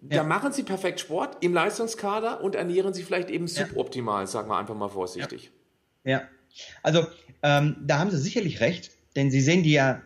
[0.00, 4.56] da machen sie perfekt Sport im Leistungskader und ernähren sich vielleicht eben suboptimal, sagen wir
[4.56, 5.50] einfach mal vorsichtig.
[6.04, 6.22] Ja,
[6.82, 7.06] also
[7.42, 10.02] ähm, da haben Sie sicherlich recht, denn Sie sehen die ja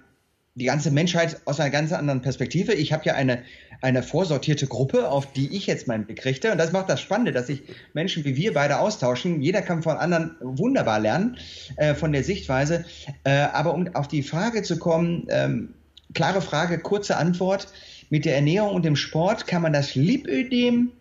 [0.54, 2.74] die ganze Menschheit aus einer ganz anderen Perspektive.
[2.74, 3.42] Ich habe ja eine,
[3.80, 6.52] eine vorsortierte Gruppe, auf die ich jetzt meinen Blick richte.
[6.52, 7.62] Und das macht das Spannende, dass sich
[7.94, 9.40] Menschen wie wir beide austauschen.
[9.40, 11.38] Jeder kann von anderen wunderbar lernen,
[11.76, 12.84] äh, von der Sichtweise.
[13.24, 15.74] Äh, aber um auf die Frage zu kommen, ähm,
[16.12, 17.68] klare Frage, kurze Antwort.
[18.10, 20.92] Mit der Ernährung und dem Sport kann man das Lipödem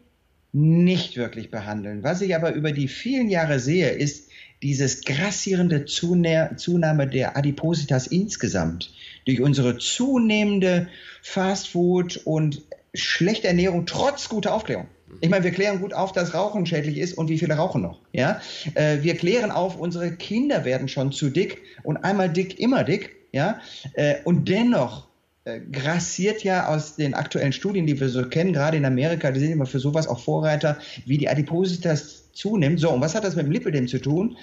[0.54, 2.04] nicht wirklich behandeln.
[2.04, 4.31] Was ich aber über die vielen Jahre sehe, ist
[4.62, 8.94] dieses grassierende Zunahme der Adipositas insgesamt
[9.26, 10.88] durch unsere zunehmende
[11.22, 12.62] Fastfood und
[12.94, 14.88] schlechte Ernährung trotz guter Aufklärung.
[15.20, 18.00] Ich meine, wir klären gut auf, dass Rauchen schädlich ist und wie viele rauchen noch.
[18.14, 18.40] Ja,
[18.76, 23.16] äh, wir klären auf, unsere Kinder werden schon zu dick und einmal dick, immer dick.
[23.34, 23.60] Ja,
[23.94, 25.08] äh, und dennoch
[25.44, 29.40] äh, grassiert ja aus den aktuellen Studien, die wir so kennen, gerade in Amerika, die
[29.40, 32.80] sind immer für sowas auch Vorreiter, wie die Adipositas zunimmt.
[32.80, 34.38] So, und was hat das mit dem Lipödem zu tun?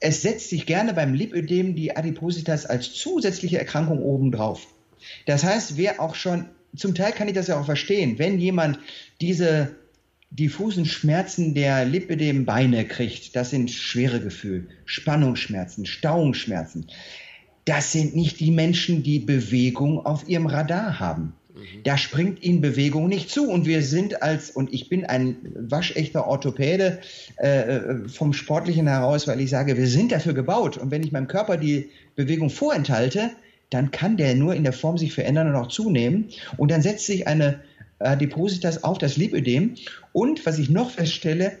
[0.00, 4.66] Es setzt sich gerne beim Lipödem die Adipositas als zusätzliche Erkrankung obendrauf.
[5.26, 8.78] Das heißt, wer auch schon, zum Teil kann ich das ja auch verstehen, wenn jemand
[9.20, 9.76] diese
[10.30, 16.88] diffusen Schmerzen der Lipödem-Beine kriegt, das sind schwere Gefühle, Spannungsschmerzen, Stauungsschmerzen.
[17.64, 21.34] Das sind nicht die Menschen, die Bewegung auf ihrem Radar haben.
[21.82, 23.48] Da springt ihnen Bewegung nicht zu.
[23.48, 26.98] Und wir sind als, und ich bin ein waschechter Orthopäde
[27.36, 30.76] äh, vom Sportlichen heraus, weil ich sage, wir sind dafür gebaut.
[30.76, 33.30] Und wenn ich meinem Körper die Bewegung vorenthalte,
[33.70, 36.28] dann kann der nur in der Form sich verändern und auch zunehmen.
[36.56, 37.60] Und dann setzt sich eine
[37.98, 39.74] Adipositas auf das Lipödem.
[40.12, 41.52] Und was ich noch feststelle,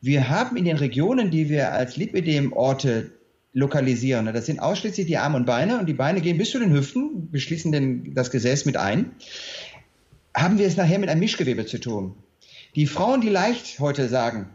[0.00, 3.10] wir haben in den Regionen, die wir als Lipödem-Orte
[3.54, 4.26] lokalisieren.
[4.26, 7.30] Das sind ausschließlich die Arme und Beine und die Beine gehen bis zu den Hüften,
[7.30, 9.12] beschließen den, das Gesäß mit ein.
[10.36, 12.16] Haben wir es nachher mit einem Mischgewebe zu tun.
[12.74, 14.48] Die Frauen, die leicht heute sagen,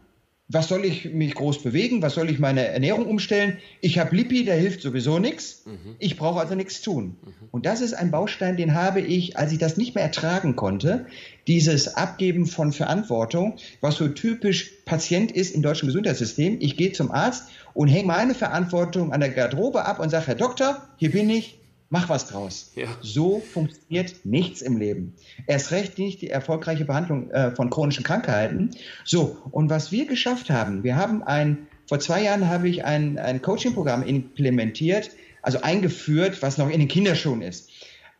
[0.52, 3.58] was soll ich mich groß bewegen, was soll ich meine Ernährung umstellen?
[3.82, 5.64] Ich habe Lippi, der hilft sowieso nichts.
[5.66, 5.96] Mhm.
[6.00, 7.18] Ich brauche also nichts tun.
[7.22, 7.34] Mhm.
[7.52, 11.06] Und das ist ein Baustein, den habe ich, als ich das nicht mehr ertragen konnte,
[11.50, 16.58] dieses Abgeben von Verantwortung, was so typisch Patient ist im deutschen Gesundheitssystem.
[16.60, 20.36] Ich gehe zum Arzt und hänge meine Verantwortung an der Garderobe ab und sage, Herr
[20.36, 21.60] Doktor, hier bin ich,
[21.92, 22.72] Mach was draus.
[22.76, 22.86] Ja.
[23.02, 25.16] So funktioniert nichts im Leben.
[25.48, 28.70] Erst recht nicht die erfolgreiche Behandlung äh, von chronischen Krankheiten.
[29.04, 33.18] So, und was wir geschafft haben, wir haben ein, vor zwei Jahren habe ich ein,
[33.18, 35.10] ein Coaching-Programm implementiert,
[35.42, 37.72] also eingeführt, was noch in den Kinderschuhen ist.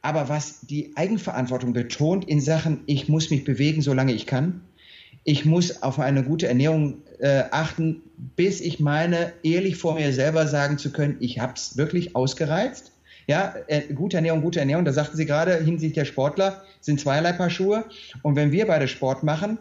[0.02, 4.62] Aber was die Eigenverantwortung betont in Sachen, ich muss mich bewegen, solange ich kann.
[5.26, 8.02] Ich muss auf eine gute Ernährung äh, achten,
[8.36, 12.94] bis ich meine, ehrlich vor mir selber sagen zu können, ich habe es wirklich ausgereizt
[13.30, 17.32] ja, äh, gute Ernährung, gute Ernährung, da sagten Sie gerade, hinsichtlich der Sportler sind zweierlei
[17.32, 17.86] Paar Schuhe.
[18.24, 19.60] Und wenn wir beide Sport machen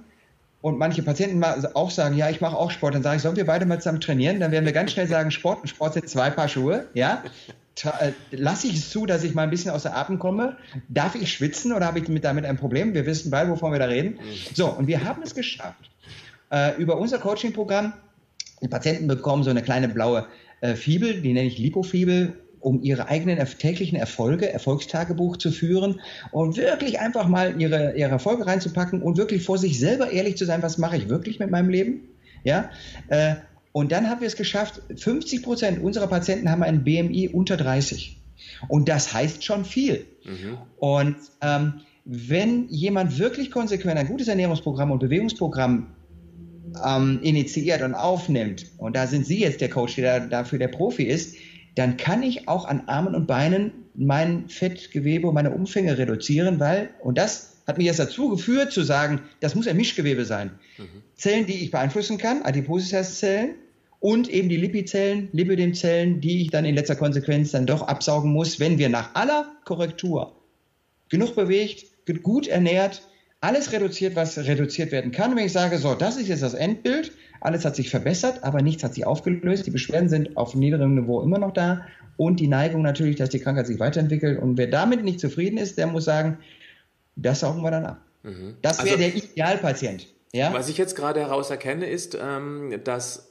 [0.63, 3.45] und manche Patienten auch sagen, ja, ich mache auch Sport, dann sage ich, sollen wir
[3.45, 4.41] beide mal zusammen trainieren?
[4.41, 7.23] Dann werden wir ganz schnell sagen, Sport und Sport sind zwei Paar Schuhe, ja.
[7.85, 10.57] Äh, lasse ich es zu, dass ich mal ein bisschen aus der Atem komme?
[10.89, 12.95] Darf ich schwitzen oder habe ich damit ein Problem?
[12.95, 14.19] Wir wissen beide, wovon wir da reden.
[14.55, 15.91] So, und wir haben es geschafft.
[16.51, 17.93] Äh, über unser Coaching-Programm,
[18.63, 20.27] die Patienten bekommen so eine kleine blaue
[20.61, 26.01] äh, Fibel, die nenne ich Lipofibel, um ihre eigenen täglichen Erfolge, Erfolgstagebuch zu führen
[26.33, 30.45] und wirklich einfach mal ihre, ihre Erfolge reinzupacken und wirklich vor sich selber ehrlich zu
[30.45, 32.09] sein, was mache ich wirklich mit meinem Leben?
[32.45, 32.71] Ja,
[33.09, 33.37] äh,
[33.73, 38.21] und dann haben wir es geschafft, 50 Prozent unserer Patienten haben ein BMI unter 30.
[38.69, 40.07] Und das heißt schon viel.
[40.25, 40.59] Mhm.
[40.79, 45.95] Und ähm, wenn jemand wirklich konsequent ein gutes Ernährungsprogramm und Bewegungsprogramm
[46.85, 51.05] ähm, initiiert und aufnimmt, und da sind Sie jetzt der Coach, der dafür der Profi
[51.05, 51.37] ist,
[51.75, 56.91] dann kann ich auch an Armen und Beinen mein Fettgewebe und meine Umfänge reduzieren, weil,
[57.01, 60.53] und das hat mich jetzt dazu geführt, zu sagen, das muss ein Mischgewebe sein.
[60.79, 61.03] Mhm.
[61.15, 63.57] Zellen, die ich beeinflussen kann, Adipositas-Zellen
[64.01, 68.59] und eben die Lipizellen, Lipidem-Zellen, die ich dann in letzter Konsequenz dann doch absaugen muss,
[68.59, 70.35] wenn wir nach aller Korrektur
[71.11, 71.85] genug bewegt,
[72.23, 73.03] gut ernährt,
[73.41, 75.37] alles reduziert, was reduziert werden kann.
[75.37, 78.83] Wenn ich sage, so, das ist jetzt das Endbild, alles hat sich verbessert, aber nichts
[78.83, 79.67] hat sich aufgelöst.
[79.67, 83.41] Die Beschwerden sind auf niederem Niveau immer noch da und die Neigung natürlich, dass die
[83.41, 84.41] Krankheit sich weiterentwickelt.
[84.41, 86.39] Und wer damit nicht zufrieden ist, der muss sagen,
[87.23, 88.01] das saugen wir dann ab.
[88.23, 88.57] Mhm.
[88.63, 90.07] Das wäre also, der Idealpatient.
[90.33, 90.53] Ja?
[90.53, 93.31] Was ich jetzt gerade heraus erkenne, ist, ähm, dass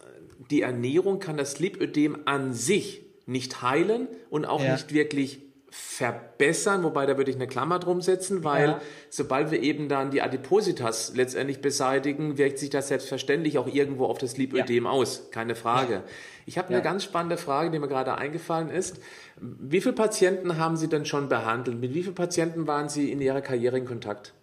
[0.52, 4.74] die Ernährung kann das Lipödem an sich nicht heilen und auch ja.
[4.74, 8.82] nicht wirklich verbessern, wobei da würde ich eine Klammer drum setzen, weil ja.
[9.10, 14.18] sobald wir eben dann die Adipositas letztendlich beseitigen, wirkt sich das selbstverständlich auch irgendwo auf
[14.18, 14.90] das Lipödem ja.
[14.90, 15.94] aus, keine Frage.
[15.94, 16.04] Ja.
[16.46, 19.02] Ich habe eine ganz spannende Frage, die mir gerade eingefallen ist.
[19.42, 21.78] Wie viele Patienten haben Sie denn schon behandelt?
[21.78, 24.34] Mit wie vielen Patienten waren Sie in Ihrer Karriere in Kontakt?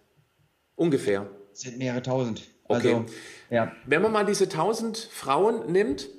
[0.75, 1.27] Ungefähr.
[1.51, 2.43] Es sind mehrere tausend.
[2.67, 2.93] Okay.
[2.93, 3.05] Also,
[3.49, 3.71] ja.
[3.85, 6.09] Wenn man mal diese tausend Frauen nimmt,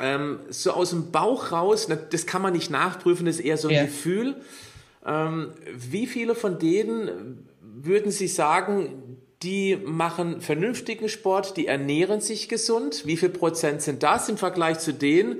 [0.00, 3.68] ähm, so aus dem Bauch raus, das kann man nicht nachprüfen, das ist eher so
[3.68, 3.84] ein ja.
[3.84, 4.36] Gefühl.
[5.06, 12.48] Ähm, wie viele von denen würden Sie sagen, die machen vernünftigen Sport, die ernähren sich
[12.48, 13.06] gesund?
[13.06, 15.36] Wie viel Prozent sind das im Vergleich zu denen,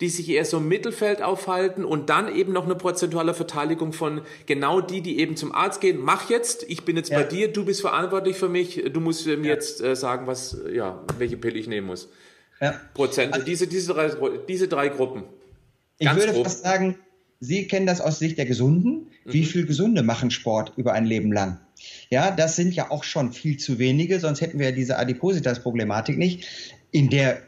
[0.00, 4.22] die sich eher so im Mittelfeld aufhalten und dann eben noch eine prozentuale Verteidigung von
[4.46, 7.18] genau die, die eben zum Arzt gehen, mach jetzt, ich bin jetzt ja.
[7.18, 9.42] bei dir, du bist verantwortlich für mich, du musst mir ja.
[9.42, 12.08] jetzt äh, sagen, was, ja, welche Pille ich nehmen muss
[12.60, 12.80] ja.
[12.94, 13.32] Prozent.
[13.32, 14.10] Also, diese, diese, drei,
[14.48, 15.24] diese drei Gruppen.
[15.98, 16.44] Ganz ich würde grob.
[16.44, 16.96] fast sagen,
[17.40, 19.06] Sie kennen das aus Sicht der Gesunden.
[19.24, 19.32] Mhm.
[19.32, 21.58] Wie viel Gesunde machen Sport über ein Leben lang?
[22.10, 26.18] Ja, das sind ja auch schon viel zu wenige, sonst hätten wir ja diese Adipositas-Problematik
[26.18, 26.46] nicht
[26.90, 27.42] in der,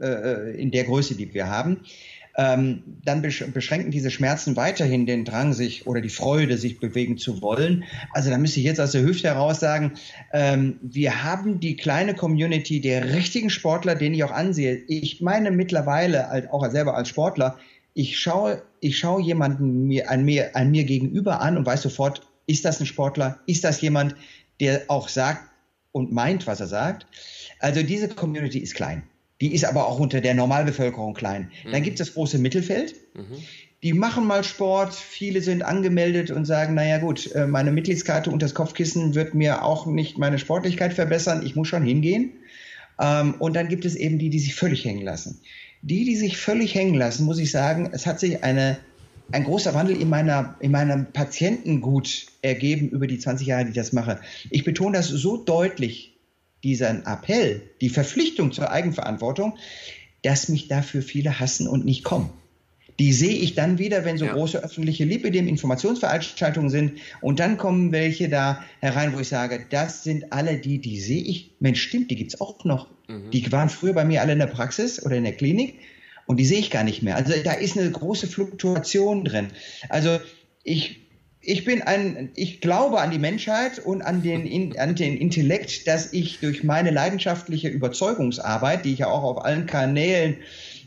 [0.00, 1.80] äh, in der Größe, die wir haben
[2.36, 7.40] ähm, dann beschränken diese Schmerzen weiterhin den Drang, sich oder die Freude, sich bewegen zu
[7.42, 7.84] wollen.
[8.12, 9.92] Also da müsste ich jetzt aus der Hüfte heraus sagen,
[10.32, 14.82] ähm, wir haben die kleine Community der richtigen Sportler, den ich auch ansehe.
[14.88, 17.56] Ich meine mittlerweile, als, auch selber als Sportler,
[17.94, 22.26] ich schaue, ich schaue jemanden mir, an, mir, an mir gegenüber an und weiß sofort,
[22.46, 23.38] ist das ein Sportler?
[23.46, 24.16] Ist das jemand,
[24.60, 25.50] der auch sagt
[25.92, 27.06] und meint, was er sagt?
[27.60, 29.04] Also diese Community ist klein.
[29.44, 31.50] Die ist aber auch unter der Normalbevölkerung klein.
[31.66, 31.72] Mhm.
[31.72, 32.94] Dann gibt es das große Mittelfeld.
[33.12, 33.42] Mhm.
[33.82, 38.42] die machen mal Sport, viele sind angemeldet und sagen, naja gut, äh, meine Mitgliedskarte und
[38.42, 42.32] das Kopfkissen wird mir auch nicht meine Sportlichkeit verbessern, ich muss schon hingehen.
[42.98, 45.42] Ähm, und dann gibt es eben die, die sich völlig hängen lassen.
[45.82, 48.78] Die, die sich völlig hängen lassen, muss ich sagen, es hat sich eine,
[49.30, 53.76] ein großer Wandel in, meiner, in meinem Patientengut ergeben über die 20 Jahre, die ich
[53.76, 54.18] das mache.
[54.48, 56.13] Ich betone das so deutlich,
[56.64, 59.56] diesen Appell, die Verpflichtung zur Eigenverantwortung,
[60.22, 62.30] dass mich dafür viele hassen und nicht kommen.
[62.98, 64.32] Die sehe ich dann wieder, wenn so ja.
[64.32, 67.00] große öffentliche Lipidem-Informationsveranstaltungen sind.
[67.20, 71.22] Und dann kommen welche da herein, wo ich sage, das sind alle die, die sehe
[71.22, 71.56] ich.
[71.58, 72.88] Mensch, stimmt, die gibt es auch noch.
[73.08, 73.30] Mhm.
[73.32, 75.80] Die waren früher bei mir alle in der Praxis oder in der Klinik.
[76.26, 77.16] Und die sehe ich gar nicht mehr.
[77.16, 79.48] Also da ist eine große Fluktuation drin.
[79.88, 80.20] Also
[80.62, 81.03] ich,
[81.46, 86.12] ich bin ein, ich glaube an die Menschheit und an den, an den Intellekt, dass
[86.12, 90.38] ich durch meine leidenschaftliche Überzeugungsarbeit, die ich ja auch auf allen Kanälen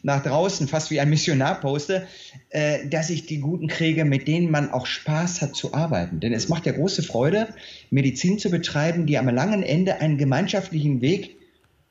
[0.04, 2.08] nach draußen fast wie ein Missionar poste,
[2.50, 6.20] äh, dass ich die Guten kriege, mit denen man auch Spaß hat zu arbeiten.
[6.20, 7.48] Denn es macht ja große Freude,
[7.89, 11.36] Medizin zu betreiben, die am langen Ende einen gemeinschaftlichen Weg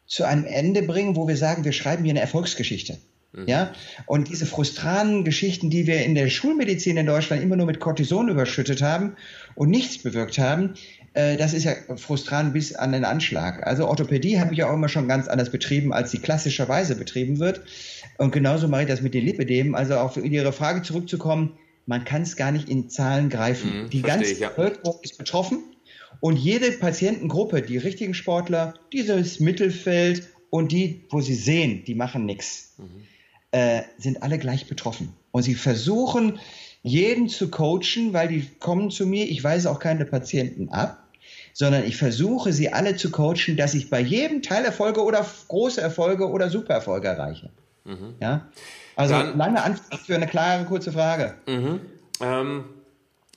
[0.06, 2.98] zu einem Ende bringen, wo wir sagen, wir schreiben hier eine Erfolgsgeschichte.
[3.36, 3.44] Mhm.
[3.46, 3.72] Ja,
[4.06, 8.28] und diese frustranen Geschichten, die wir in der Schulmedizin in Deutschland immer nur mit Cortison
[8.28, 9.14] überschüttet haben
[9.54, 10.74] und nichts bewirkt haben,
[11.12, 13.66] äh, das ist ja frustrant bis an den Anschlag.
[13.66, 17.38] Also Orthopädie habe ich ja auch immer schon ganz anders betrieben, als sie klassischerweise betrieben
[17.38, 17.60] wird.
[18.18, 19.74] Und genauso mache ich das mit den Lipidemen.
[19.74, 21.52] Also auf Ihre Frage zurückzukommen,
[21.84, 23.84] man kann es gar nicht in Zahlen greifen.
[23.84, 24.48] Mhm, die ganze ich, ja.
[24.48, 25.62] Bevölkerung ist betroffen
[26.20, 32.24] und jede Patientengruppe, die richtigen Sportler, dieses Mittelfeld und die, wo sie sehen, die machen
[32.24, 33.04] nichts, mhm.
[33.52, 35.14] Äh, sind alle gleich betroffen.
[35.30, 36.38] Und sie versuchen,
[36.82, 41.02] jeden zu coachen, weil die kommen zu mir, ich weise auch keine Patienten ab,
[41.52, 46.28] sondern ich versuche sie alle zu coachen, dass ich bei jedem Teilerfolge oder große Erfolge
[46.28, 47.50] oder Supererfolge erreiche.
[47.84, 48.14] Mhm.
[48.20, 48.48] Ja?
[48.94, 51.34] Also Dann, lange Antwort für eine klare, kurze Frage.
[51.46, 51.80] Mhm.
[52.20, 52.64] Ähm,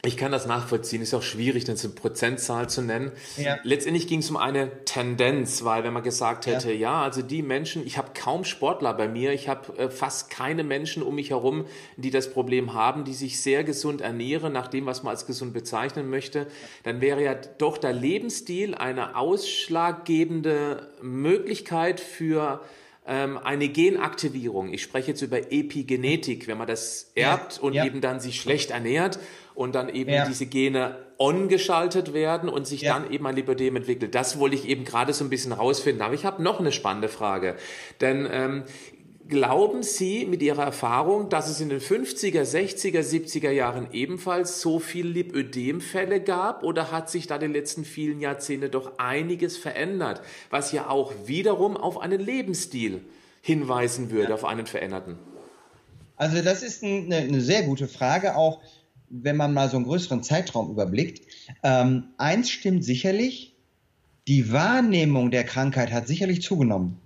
[0.02, 1.02] ich kann das nachvollziehen.
[1.02, 3.12] Ist auch schwierig, das eine Prozentzahl zu nennen.
[3.36, 3.58] Ja.
[3.64, 7.42] Letztendlich ging es um eine Tendenz, weil wenn man gesagt hätte, ja, ja also die
[7.42, 11.32] Menschen, ich habe kaum Sportler bei mir, ich habe äh, fast keine Menschen um mich
[11.32, 11.66] herum,
[11.98, 15.54] die das Problem haben, die sich sehr gesund ernähren, nach dem, was man als gesund
[15.54, 16.48] bezeichnen möchte,
[16.84, 22.62] dann wäre ja doch der Lebensstil eine ausschlaggebende Möglichkeit für
[23.06, 24.72] eine Genaktivierung.
[24.72, 27.86] Ich spreche jetzt über Epigenetik, wenn man das erbt ja, und ja.
[27.86, 29.20] eben dann sich schlecht ernährt
[29.56, 30.26] und dann eben ja.
[30.28, 34.16] diese Gene on-geschaltet werden und sich dann eben ein Lipödem entwickelt.
[34.16, 36.02] Das wollte ich eben gerade so ein bisschen rausfinden.
[36.02, 37.56] Aber ich habe noch eine spannende Frage.
[38.00, 38.64] Denn ähm,
[39.30, 44.80] Glauben Sie mit Ihrer Erfahrung, dass es in den 50er, 60er, 70er Jahren ebenfalls so
[44.80, 50.24] viele Lipödemfälle gab oder hat sich da in den letzten vielen Jahrzehnten doch einiges verändert,
[50.50, 53.02] was ja auch wiederum auf einen Lebensstil
[53.44, 54.34] hinweisen würde, ja.
[54.34, 55.20] auf einen veränderten?
[56.15, 58.62] Also das ist eine, eine, sehr gute Frage, auch
[59.12, 61.22] wenn man mal so einen größeren Zeitraum überblickt.
[61.62, 63.56] Ähm, eins stimmt sicherlich,
[64.28, 67.00] die Wahrnehmung der Krankheit hat sicherlich zugenommen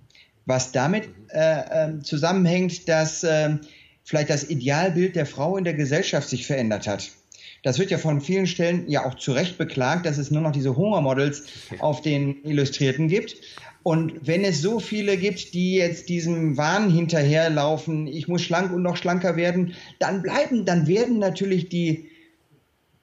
[0.46, 3.56] was damit äh, äh, zusammenhängt, dass äh,
[4.02, 7.10] vielleicht das Idealbild der Frau in der Gesellschaft sich verändert hat.
[7.62, 10.52] Das wird ja von vielen Stellen ja auch zu Recht beklagt, dass es nur noch
[10.52, 11.44] diese Hungermodels
[11.78, 13.36] auf den Illustrierten gibt.
[13.82, 18.82] Und wenn es so viele gibt, die jetzt diesem Wahn hinterherlaufen, ich muss schlank und
[18.82, 22.10] noch schlanker werden, dann bleiben, dann werden natürlich die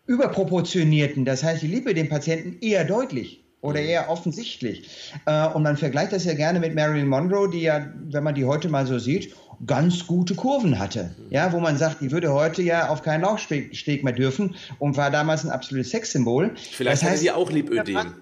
[0.06, 3.88] überproportionierten, das heißt die Liebe dem Patienten eher deutlich oder mhm.
[3.88, 4.90] eher offensichtlich.
[5.26, 8.46] Äh, und man vergleicht das ja gerne mit Marilyn Monroe, die ja, wenn man die
[8.46, 9.34] heute mal so sieht,
[9.66, 11.16] ganz gute Kurven hatte.
[11.18, 11.32] Mhm.
[11.32, 15.12] Ja, wo man sagt, die würde heute ja auf keinen Laufsteg mehr dürfen und war
[15.12, 16.56] damals ein absolutes Sexsymbol.
[16.56, 18.16] Vielleicht das heißt, sie auch Lipödem.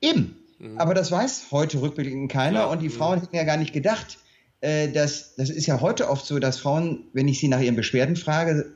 [0.00, 0.36] Eben.
[0.58, 0.78] Mhm.
[0.78, 2.70] Aber das weiß heute rückblickend keiner Klar.
[2.70, 4.18] und die Frauen hätten ja gar nicht gedacht,
[4.60, 7.76] äh, dass, das ist ja heute oft so, dass Frauen, wenn ich sie nach ihren
[7.76, 8.73] Beschwerden frage,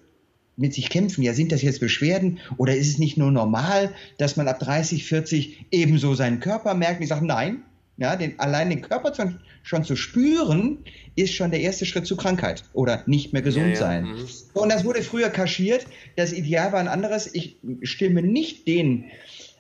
[0.59, 1.23] mit sich kämpfen.
[1.23, 5.05] Ja, sind das jetzt Beschwerden oder ist es nicht nur normal, dass man ab 30,
[5.05, 6.99] 40 ebenso seinen Körper merkt?
[6.99, 7.63] Und ich sage, nein,
[7.97, 10.79] ja, den, allein den Körper zu, schon zu spüren,
[11.17, 13.77] ist schon der erste Schritt zur Krankheit oder nicht mehr gesund ja, ja.
[13.77, 14.05] sein.
[14.05, 14.27] Mhm.
[14.55, 15.87] Und das wurde früher kaschiert.
[16.17, 17.33] Das Ideal war ein anderes.
[17.35, 19.07] Ich stimme nicht den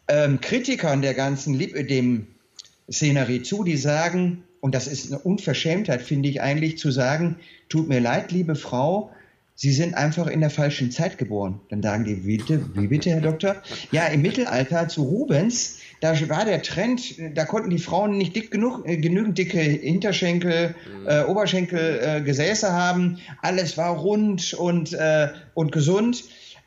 [0.06, 6.40] ähm, Kritikern der ganzen Lipödem-Szenerie zu, die sagen, und das ist eine Unverschämtheit, finde ich
[6.40, 7.36] eigentlich, zu sagen,
[7.68, 9.12] tut mir leid, liebe Frau,
[9.60, 11.60] Sie sind einfach in der falschen Zeit geboren.
[11.68, 13.56] Dann sagen die, bitte, wie bitte, Herr Doktor?
[13.90, 18.52] Ja, im Mittelalter zu Rubens, da war der Trend, da konnten die Frauen nicht dick
[18.52, 21.08] genug, äh, genügend dicke Hinterschenkel, mhm.
[21.08, 23.18] äh, Oberschenkel, äh, Gesäße haben.
[23.42, 26.22] Alles war rund und, äh, und gesund.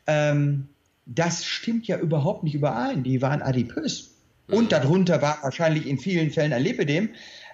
[0.06, 0.68] Ähm,
[1.06, 3.04] das stimmt ja überhaupt nicht überein.
[3.04, 4.16] Die waren adipös.
[4.48, 4.54] Mhm.
[4.54, 7.08] Und darunter war wahrscheinlich in vielen Fällen ein Lipidem.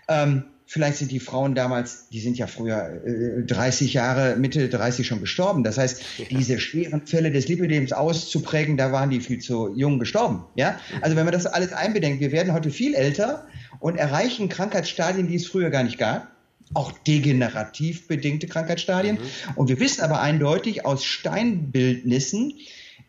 [0.08, 5.06] Ähm, Vielleicht sind die Frauen damals, die sind ja früher äh, 30 Jahre, Mitte 30
[5.06, 5.64] schon gestorben.
[5.64, 6.26] Das heißt, ja.
[6.30, 10.44] diese schweren Fälle des Lipidems auszuprägen, da waren die viel zu jung gestorben.
[10.56, 10.78] Ja?
[11.00, 13.46] Also wenn man das alles einbedenkt, wir werden heute viel älter
[13.80, 16.30] und erreichen Krankheitsstadien, die es früher gar nicht gab.
[16.74, 19.16] Auch degenerativ bedingte Krankheitsstadien.
[19.16, 19.54] Mhm.
[19.54, 22.52] Und wir wissen aber eindeutig aus Steinbildnissen,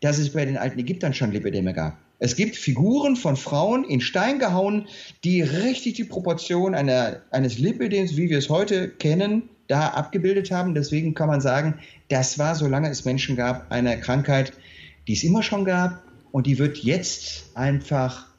[0.00, 1.98] dass es bei den alten Ägyptern schon Lipideme gab.
[2.22, 4.86] Es gibt Figuren von Frauen in Stein gehauen,
[5.24, 10.74] die richtig die Proportion einer, eines Lipidems, wie wir es heute kennen, da abgebildet haben.
[10.74, 14.52] Deswegen kann man sagen, das war, solange es Menschen gab, eine Krankheit,
[15.08, 18.29] die es immer schon gab und die wird jetzt einfach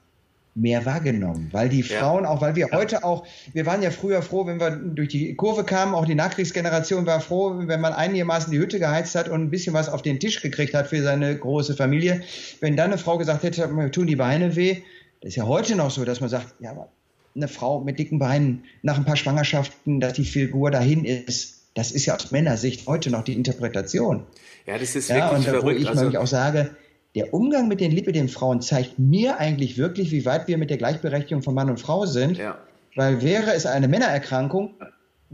[0.54, 2.30] mehr wahrgenommen, weil die Frauen, ja.
[2.30, 2.78] auch weil wir ja.
[2.78, 6.16] heute auch, wir waren ja früher froh, wenn wir durch die Kurve kamen, auch die
[6.16, 10.02] Nachkriegsgeneration war froh, wenn man einigermaßen die Hütte geheizt hat und ein bisschen was auf
[10.02, 12.22] den Tisch gekriegt hat für seine große Familie.
[12.60, 14.82] Wenn dann eine Frau gesagt hätte, mir tun die Beine weh,
[15.22, 16.90] das ist ja heute noch so, dass man sagt, ja, aber
[17.34, 21.92] eine Frau mit dicken Beinen nach ein paar Schwangerschaften, dass die Figur dahin ist, das
[21.92, 24.26] ist ja aus Männersicht heute noch die Interpretation.
[24.66, 25.64] Ja, das ist wirklich ja, und verrückt.
[25.64, 26.76] Wo ich also, auch sage,
[27.16, 31.44] der Umgang mit den Lipidem-Frauen zeigt mir eigentlich wirklich, wie weit wir mit der Gleichberechtigung
[31.44, 32.38] von Mann und Frau sind.
[32.38, 32.58] Ja.
[32.96, 34.76] Weil wäre es eine Männererkrankung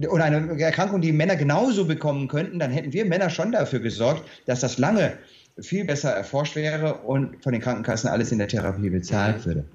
[0.10, 4.24] oder eine Erkrankung, die Männer genauso bekommen könnten, dann hätten wir Männer schon dafür gesorgt,
[4.46, 5.18] dass das lange
[5.60, 9.66] viel besser erforscht wäre und von den Krankenkassen alles in der Therapie bezahlt würde.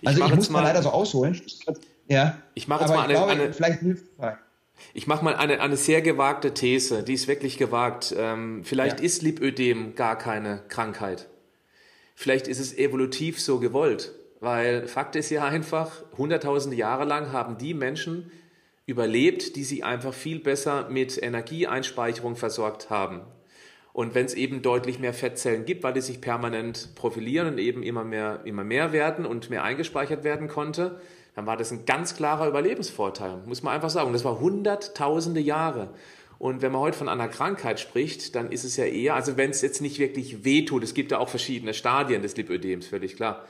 [0.00, 1.40] Ich also ich muss mal leider so ausholen.
[2.06, 2.38] Ja.
[2.54, 3.80] Ich mache jetzt mal eine, glaube, eine, vielleicht
[4.94, 8.14] Ich mache mal eine, eine sehr gewagte These, die ist wirklich gewagt.
[8.16, 9.06] Ähm, vielleicht ja.
[9.06, 11.28] ist Lipödem gar keine Krankheit.
[12.14, 17.58] Vielleicht ist es evolutiv so gewollt, weil Fakt ist ja einfach, hunderttausende Jahre lang haben
[17.58, 18.30] die Menschen
[18.86, 23.22] überlebt, die sie einfach viel besser mit Energieeinspeicherung versorgt haben.
[23.92, 27.82] Und wenn es eben deutlich mehr Fettzellen gibt, weil die sich permanent profilieren und eben
[27.82, 31.00] immer mehr, immer mehr werden und mehr eingespeichert werden konnte,
[31.34, 34.12] dann war das ein ganz klarer Überlebensvorteil, muss man einfach sagen.
[34.12, 35.94] Das war hunderttausende Jahre.
[36.42, 39.50] Und wenn man heute von einer Krankheit spricht, dann ist es ja eher, also wenn
[39.50, 43.46] es jetzt nicht wirklich wehtut, es gibt ja auch verschiedene Stadien des Lipödems, völlig klar.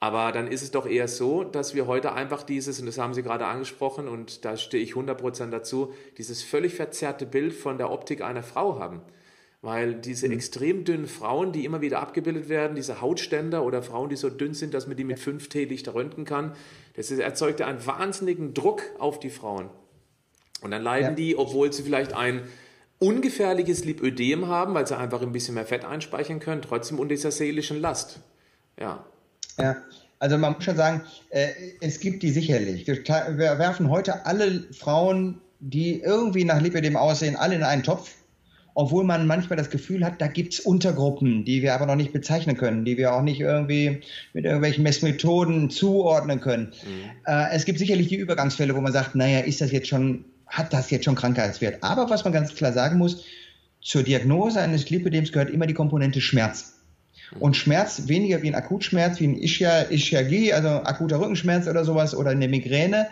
[0.00, 3.14] Aber dann ist es doch eher so, dass wir heute einfach dieses, und das haben
[3.14, 7.92] Sie gerade angesprochen, und da stehe ich 100% dazu, dieses völlig verzerrte Bild von der
[7.92, 9.02] Optik einer Frau haben.
[9.62, 10.32] Weil diese mhm.
[10.32, 14.54] extrem dünnen Frauen, die immer wieder abgebildet werden, diese Hautständer oder Frauen, die so dünn
[14.54, 16.56] sind, dass man die mit 5T Lichter röntgen kann,
[16.96, 19.70] das erzeugt ja einen wahnsinnigen Druck auf die Frauen.
[20.64, 21.14] Und dann leiden ja.
[21.14, 22.40] die, obwohl sie vielleicht ein
[22.98, 27.30] ungefährliches Lipödem haben, weil sie einfach ein bisschen mehr Fett einspeichern können, trotzdem unter dieser
[27.30, 28.20] seelischen Last.
[28.80, 29.04] Ja.
[29.60, 29.76] Ja,
[30.18, 31.48] also man muss schon sagen, äh,
[31.82, 32.86] es gibt die sicherlich.
[32.86, 38.10] Wir, werfen heute alle Frauen, die irgendwie nach Lipödem aussehen, alle in einen Topf.
[38.76, 42.12] Obwohl man manchmal das Gefühl hat, da gibt es Untergruppen, die wir aber noch nicht
[42.12, 44.00] bezeichnen können, die wir auch nicht irgendwie
[44.32, 46.72] mit irgendwelchen Messmethoden zuordnen können.
[46.84, 47.10] Mhm.
[47.26, 50.24] Äh, es gibt sicherlich die Übergangsfälle, wo man sagt, naja, ist das jetzt schon
[50.56, 51.82] hat das jetzt schon Krankheitswert.
[51.82, 53.24] Aber was man ganz klar sagen muss,
[53.80, 56.74] zur Diagnose eines Lipödems gehört immer die Komponente Schmerz.
[57.40, 62.14] Und Schmerz weniger wie ein Akutschmerz, wie ein Ischia, Ischiagie, also akuter Rückenschmerz oder sowas
[62.14, 63.08] oder eine Migräne.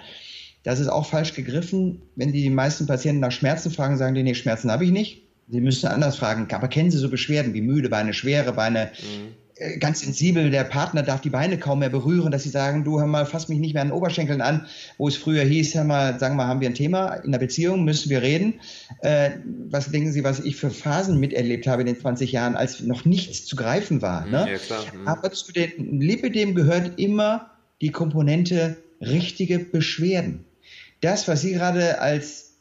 [0.63, 2.03] Das ist auch falsch gegriffen.
[2.15, 5.23] Wenn die meisten Patienten nach Schmerzen fragen, sagen die, nee, Schmerzen habe ich nicht.
[5.49, 9.35] Sie müssen anders fragen, aber kennen Sie so Beschwerden wie müde Beine, schwere Beine, mhm.
[9.79, 13.07] Ganz sensibel, der Partner darf die Beine kaum mehr berühren, dass sie sagen, du hör
[13.07, 14.67] mal, fass mich nicht mehr an den Oberschenkeln an,
[14.99, 17.85] wo es früher hieß, hör mal, sagen wir, haben wir ein Thema in der Beziehung,
[17.85, 18.61] müssen wir reden.
[19.01, 19.31] Äh,
[19.69, 23.05] was denken Sie, was ich für Phasen miterlebt habe in den 20 Jahren, als noch
[23.05, 24.27] nichts zu greifen war.
[24.27, 24.49] Ne?
[24.51, 24.85] Ja, klar.
[24.93, 25.09] Mhm.
[25.09, 27.51] Aber zu den Lipidem gehört immer
[27.81, 30.45] die Komponente richtige Beschwerden.
[31.01, 32.53] Das, was Sie gerade als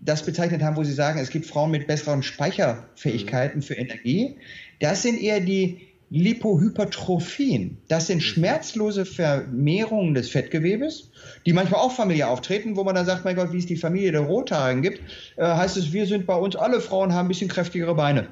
[0.00, 3.62] das bezeichnet haben, wo Sie sagen, es gibt Frauen mit besseren Speicherfähigkeiten mhm.
[3.62, 4.36] für Energie,
[4.80, 7.78] das sind eher die Lipohypertrophien.
[7.88, 8.22] Das sind mhm.
[8.22, 11.10] schmerzlose Vermehrungen des Fettgewebes,
[11.44, 14.12] die manchmal auch familiär auftreten, wo man dann sagt, mein Gott, wie es die Familie
[14.12, 15.00] der Rothaarigen gibt,
[15.36, 18.28] äh, heißt es, wir sind bei uns, alle Frauen haben ein bisschen kräftigere Beine,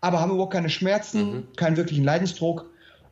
[0.00, 1.42] aber haben überhaupt keine Schmerzen, mhm.
[1.56, 2.70] keinen wirklichen Leidensdruck.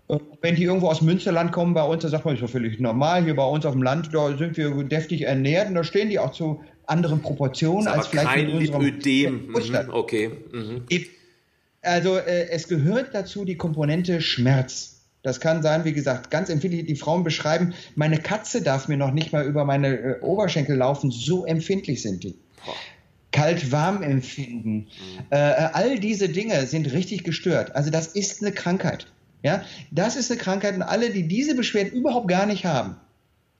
[0.09, 2.81] Äh, wenn die irgendwo aus Münsterland kommen bei uns, da sagt man, das ist völlig
[2.81, 3.25] normal.
[3.25, 6.19] Hier bei uns auf dem Land, da sind wir deftig ernährt und da stehen die
[6.19, 9.47] auch zu anderen Proportionen als vielleicht kein in unserem Ödem.
[9.49, 9.91] Mhm.
[9.91, 10.31] Okay.
[10.53, 10.83] Mhm.
[11.85, 15.03] Also äh, es gehört dazu die Komponente Schmerz.
[15.22, 16.85] Das kann sein, wie gesagt, ganz empfindlich.
[16.85, 21.11] Die Frauen beschreiben, meine Katze darf mir noch nicht mal über meine äh, Oberschenkel laufen,
[21.11, 22.37] so empfindlich sind die.
[23.32, 24.70] Kalt-warm empfinden.
[24.70, 24.87] Mhm.
[25.30, 27.74] Äh, all diese Dinge sind richtig gestört.
[27.74, 29.07] Also das ist eine Krankheit.
[29.43, 32.97] Ja, das ist eine Krankheit und alle, die diese Beschwerden überhaupt gar nicht haben,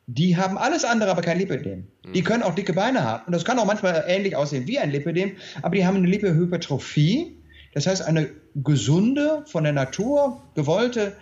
[0.07, 1.87] die haben alles andere, aber kein Lipödem.
[2.05, 2.13] Mhm.
[2.13, 4.91] Die können auch dicke Beine haben und das kann auch manchmal ähnlich aussehen wie ein
[4.91, 7.37] Lipödem, aber die haben eine Lipohypertrophie
[7.75, 11.17] das heißt, eine gesunde, von der Natur gewollte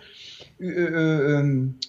[0.59, 1.79] äh, äh, ähm,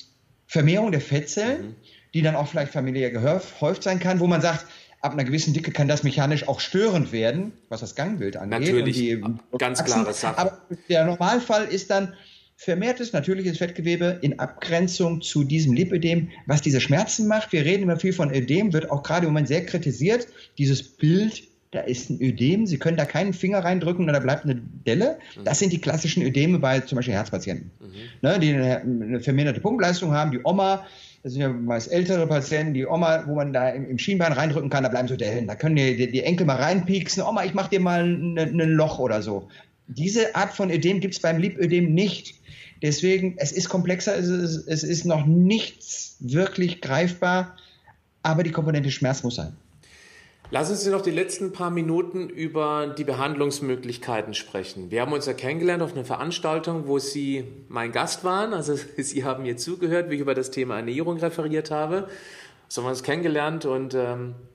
[0.47, 1.75] Vermehrung der Fettzellen, mhm.
[2.15, 4.67] die dann auch vielleicht familiär gehäuft sein kann, wo man sagt,
[5.01, 8.61] ab einer gewissen Dicke kann das mechanisch auch störend werden, was das Gangbild angeht.
[8.61, 9.23] Natürlich, die,
[9.59, 10.39] ganz klare Sache.
[10.39, 12.15] Aber der Normalfall ist dann
[12.57, 17.53] vermehrtes natürliches Fettgewebe in Abgrenzung zu diesem Lipödem, was diese Schmerzen macht.
[17.53, 20.27] Wir reden immer viel von Ödem, wird auch gerade im Moment sehr kritisiert.
[20.57, 21.43] Dieses Bild,
[21.75, 25.19] da ist ein Ödem, Sie können da keinen Finger reindrücken und da bleibt eine Delle.
[25.37, 25.45] Mhm.
[25.45, 27.87] Das sind die klassischen Ödeme bei zum Beispiel Herzpatienten, mhm.
[28.23, 30.31] ne, die eine verminderte Pumpleistung haben.
[30.31, 30.85] Die Oma
[31.25, 34.69] das sind ja meist ältere Patienten, die Oma, wo man da im, im Schienbein reindrücken
[34.69, 35.47] kann, da bleiben so Dellen.
[35.47, 37.23] Da können die, die, die Enkel mal reinpieksen.
[37.23, 39.49] Oma, ich mach dir mal ein ne, ne Loch oder so.
[39.87, 42.35] Diese Art von Ödem gibt es beim Lipödem nicht.
[42.83, 47.57] Deswegen, es ist komplexer, es ist, es ist noch nichts wirklich greifbar,
[48.23, 49.57] aber die Komponente Schmerz muss sein.
[50.55, 54.93] Lassen Sie noch die letzten paar Minuten über die Behandlungsmöglichkeiten sprechen.
[54.93, 58.55] Wir haben uns ja kennengelernt auf einer Veranstaltung, wo Sie mein Gast waren.
[58.55, 62.07] Also Sie haben mir zugehört, wie ich über das Thema Ernährung referiert habe.
[62.69, 64.54] So haben wir uns kennengelernt und ähm, äh,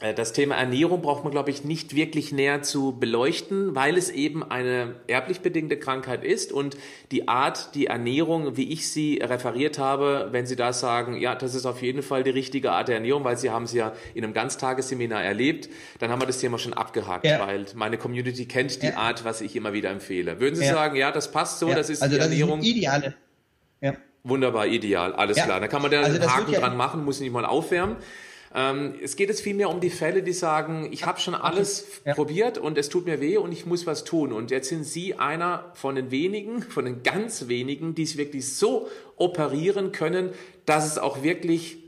[0.00, 4.42] das Thema Ernährung braucht man, glaube ich, nicht wirklich näher zu beleuchten, weil es eben
[4.42, 6.76] eine erblich bedingte Krankheit ist und
[7.12, 11.54] die Art, die Ernährung, wie ich sie referiert habe, wenn Sie da sagen, ja, das
[11.54, 14.24] ist auf jeden Fall die richtige Art der Ernährung, weil Sie haben es ja in
[14.24, 15.68] einem Ganztagesseminar erlebt,
[16.00, 17.46] dann haben wir das Thema schon abgehakt, ja.
[17.46, 18.96] weil meine Community kennt die ja.
[18.96, 20.40] Art, was ich immer wieder empfehle.
[20.40, 20.72] Würden Sie ja.
[20.72, 22.60] sagen, ja, das passt so, das ist also die das Ernährung?
[22.60, 23.14] Ist ideale.
[23.80, 23.94] Ja.
[24.24, 25.60] Wunderbar, ideal, alles klar.
[25.60, 27.96] Da kann man da also einen Haken dran machen, muss nicht mal aufwärmen.
[28.54, 32.14] Ähm, es geht jetzt vielmehr um die Fälle, die sagen, ich habe schon alles ja.
[32.14, 34.32] probiert und es tut mir weh und ich muss was tun.
[34.32, 38.54] Und jetzt sind Sie einer von den wenigen, von den ganz wenigen, die es wirklich
[38.54, 40.30] so operieren können,
[40.66, 41.78] dass es auch wirklich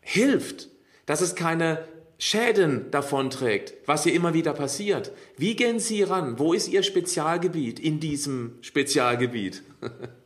[0.00, 0.68] hilft,
[1.06, 1.86] dass es keine
[2.18, 5.12] Schäden davonträgt, was hier immer wieder passiert.
[5.36, 6.38] Wie gehen Sie ran?
[6.38, 9.62] Wo ist Ihr Spezialgebiet in diesem Spezialgebiet?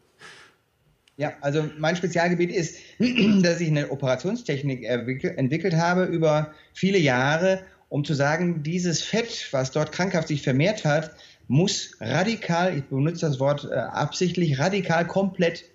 [1.20, 2.78] Ja, also mein Spezialgebiet ist,
[3.42, 7.60] dass ich eine Operationstechnik entwickelt habe über viele Jahre,
[7.90, 11.10] um zu sagen, dieses Fett, was dort krankhaft sich vermehrt hat,
[11.46, 15.66] muss radikal, ich benutze das Wort äh, absichtlich, radikal komplett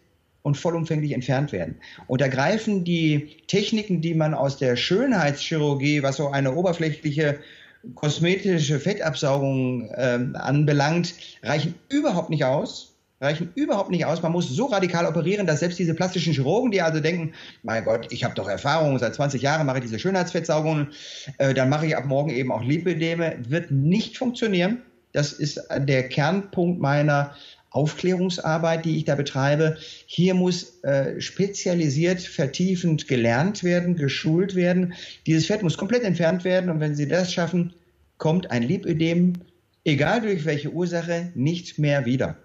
[0.42, 1.76] und vollumfänglich entfernt werden.
[2.08, 7.38] Und da greifen die Techniken, die man aus der Schönheitschirurgie, was so eine oberflächliche
[7.94, 14.22] kosmetische Fettabsaugung äh, anbelangt, reichen überhaupt nicht aus reichen überhaupt nicht aus.
[14.22, 18.12] Man muss so radikal operieren, dass selbst diese plastischen Chirurgen, die also denken, mein Gott,
[18.12, 20.90] ich habe doch Erfahrung, seit 20 Jahren mache ich diese Schönheitsfettsaugungen,
[21.38, 24.82] äh, dann mache ich ab morgen eben auch Lipödeme, wird nicht funktionieren.
[25.14, 27.36] Das ist der Kernpunkt meiner
[27.70, 29.78] Aufklärungsarbeit, die ich da betreibe.
[30.06, 34.94] Hier muss äh, spezialisiert, vertiefend gelernt werden, geschult werden.
[35.26, 37.74] Dieses Fett muss komplett entfernt werden und wenn Sie das schaffen,
[38.18, 39.34] kommt ein Lipödem,
[39.84, 42.38] egal durch welche Ursache, nicht mehr wieder.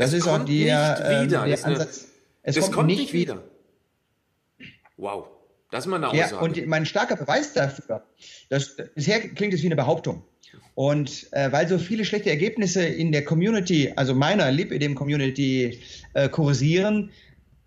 [0.00, 2.06] Das es ist auch der, der Ansatz.
[2.42, 3.34] Es kommt, kommt nicht wieder.
[3.34, 4.68] wieder.
[4.96, 5.26] Wow.
[5.70, 6.32] Das ist mal eine Aussage.
[6.32, 8.02] Ja, und mein starker Beweis dafür,
[8.48, 10.24] das, bisher klingt es wie eine Behauptung.
[10.74, 15.82] Und äh, weil so viele schlechte Ergebnisse in der Community, also meiner Lipidem-Community,
[16.14, 17.10] äh, kursieren,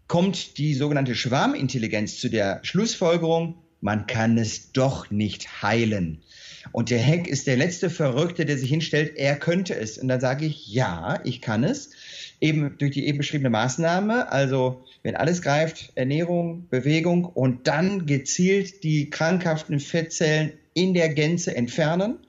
[0.08, 6.24] kommt die sogenannte Schwarmintelligenz zu der Schlussfolgerung, man kann es doch nicht heilen.
[6.72, 10.00] Und der Heck ist der letzte Verrückte, der sich hinstellt, er könnte es.
[10.00, 11.92] Und dann sage ich, ja, ich kann es
[12.42, 18.84] eben durch die eben beschriebene Maßnahme, also wenn alles greift, Ernährung, Bewegung und dann gezielt
[18.84, 22.20] die krankhaften Fettzellen in der Gänze entfernen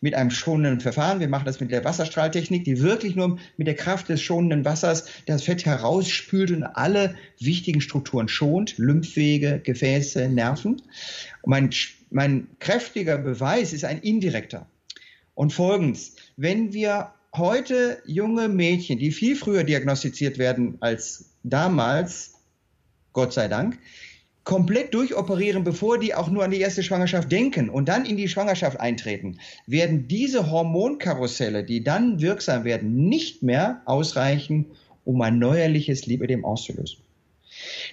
[0.00, 1.20] mit einem schonenden Verfahren.
[1.20, 5.06] Wir machen das mit der Wasserstrahltechnik, die wirklich nur mit der Kraft des schonenden Wassers
[5.26, 10.80] das Fett herausspült und alle wichtigen Strukturen schont, Lymphwege, Gefäße, Nerven.
[11.44, 11.70] Mein,
[12.10, 14.66] mein kräftiger Beweis ist ein indirekter.
[15.34, 22.34] Und folgendes, wenn wir heute junge Mädchen, die viel früher diagnostiziert werden als damals,
[23.12, 23.78] Gott sei Dank,
[24.44, 28.28] komplett durchoperieren, bevor die auch nur an die erste Schwangerschaft denken und dann in die
[28.28, 34.66] Schwangerschaft eintreten, werden diese Hormonkarusselle, die dann wirksam werden, nicht mehr ausreichen,
[35.04, 36.98] um ein neuerliches Lipödem auszulösen.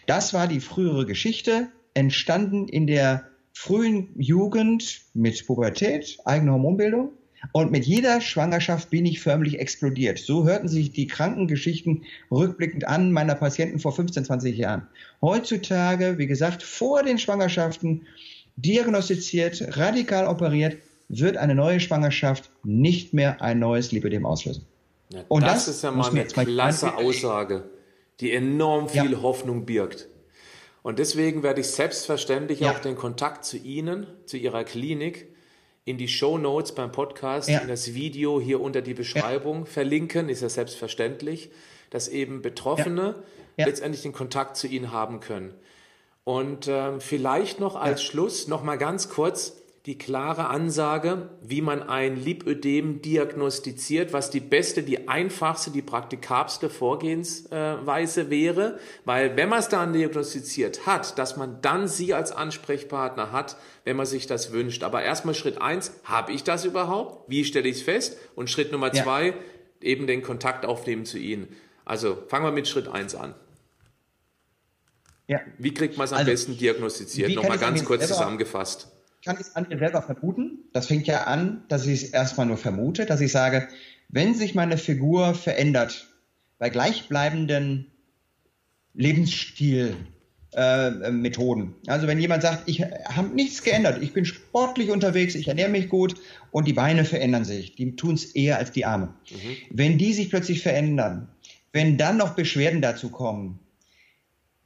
[0.05, 7.11] Das war die frühere Geschichte, entstanden in der frühen Jugend mit Pubertät, eigene Hormonbildung
[7.51, 10.19] und mit jeder Schwangerschaft bin ich förmlich explodiert.
[10.19, 14.87] So hörten sich die Krankengeschichten rückblickend an meiner Patienten vor 15, 20 Jahren.
[15.21, 18.07] Heutzutage, wie gesagt, vor den Schwangerschaften
[18.55, 20.77] diagnostiziert, radikal operiert,
[21.09, 24.65] wird eine neue Schwangerschaft nicht mehr ein neues Lipidem auslösen.
[25.09, 27.63] Ja, Und das, das, ist ja mal eine klasse Aussage,
[28.19, 29.21] die enorm viel ja.
[29.21, 30.09] Hoffnung birgt.
[30.83, 32.71] Und deswegen werde ich selbstverständlich ja.
[32.71, 35.27] auch den Kontakt zu Ihnen, zu Ihrer Klinik,
[35.87, 37.59] in die Show Notes beim Podcast, ja.
[37.59, 39.65] in das Video hier unter die Beschreibung ja.
[39.65, 41.49] verlinken, ist ja selbstverständlich,
[41.91, 43.15] dass eben Betroffene
[43.55, 43.65] ja.
[43.65, 45.53] letztendlich den Kontakt zu Ihnen haben können.
[46.25, 48.03] Und äh, vielleicht noch als.
[48.03, 54.41] Schluss noch mal ganz kurz die klare Ansage, wie man ein Lipödem diagnostiziert, was die
[54.41, 58.79] beste, die einfachste, die praktikabelste Vorgehensweise wäre.
[59.05, 63.95] Weil wenn man es dann diagnostiziert hat, dass man dann Sie als Ansprechpartner hat, wenn
[63.95, 64.83] man sich das wünscht.
[64.83, 67.29] Aber erstmal Schritt eins, habe ich das überhaupt?
[67.29, 68.17] Wie stelle ich es fest?
[68.35, 69.03] Und Schritt Nummer ja.
[69.03, 69.35] zwei,
[69.79, 71.47] eben den Kontakt aufnehmen zu Ihnen.
[71.85, 73.35] Also fangen wir mit Schritt eins an.
[75.27, 75.39] Ja.
[75.57, 77.33] Wie kriegt man es am also, besten diagnostiziert?
[77.33, 78.91] Nochmal ganz kurz zusammengefasst
[79.27, 80.59] kann ich es an mir selber vermuten.
[80.71, 83.67] Das fängt ja an, dass ich es erstmal nur vermute, dass ich sage,
[84.07, 86.07] wenn sich meine Figur verändert
[86.59, 87.91] bei gleichbleibenden
[88.93, 95.49] Lebensstilmethoden, äh, also wenn jemand sagt, ich habe nichts geändert, ich bin sportlich unterwegs, ich
[95.49, 96.15] ernähre mich gut
[96.51, 99.13] und die Beine verändern sich, die tun es eher als die Arme.
[99.29, 99.57] Mhm.
[99.71, 101.27] Wenn die sich plötzlich verändern,
[101.73, 103.59] wenn dann noch Beschwerden dazu kommen,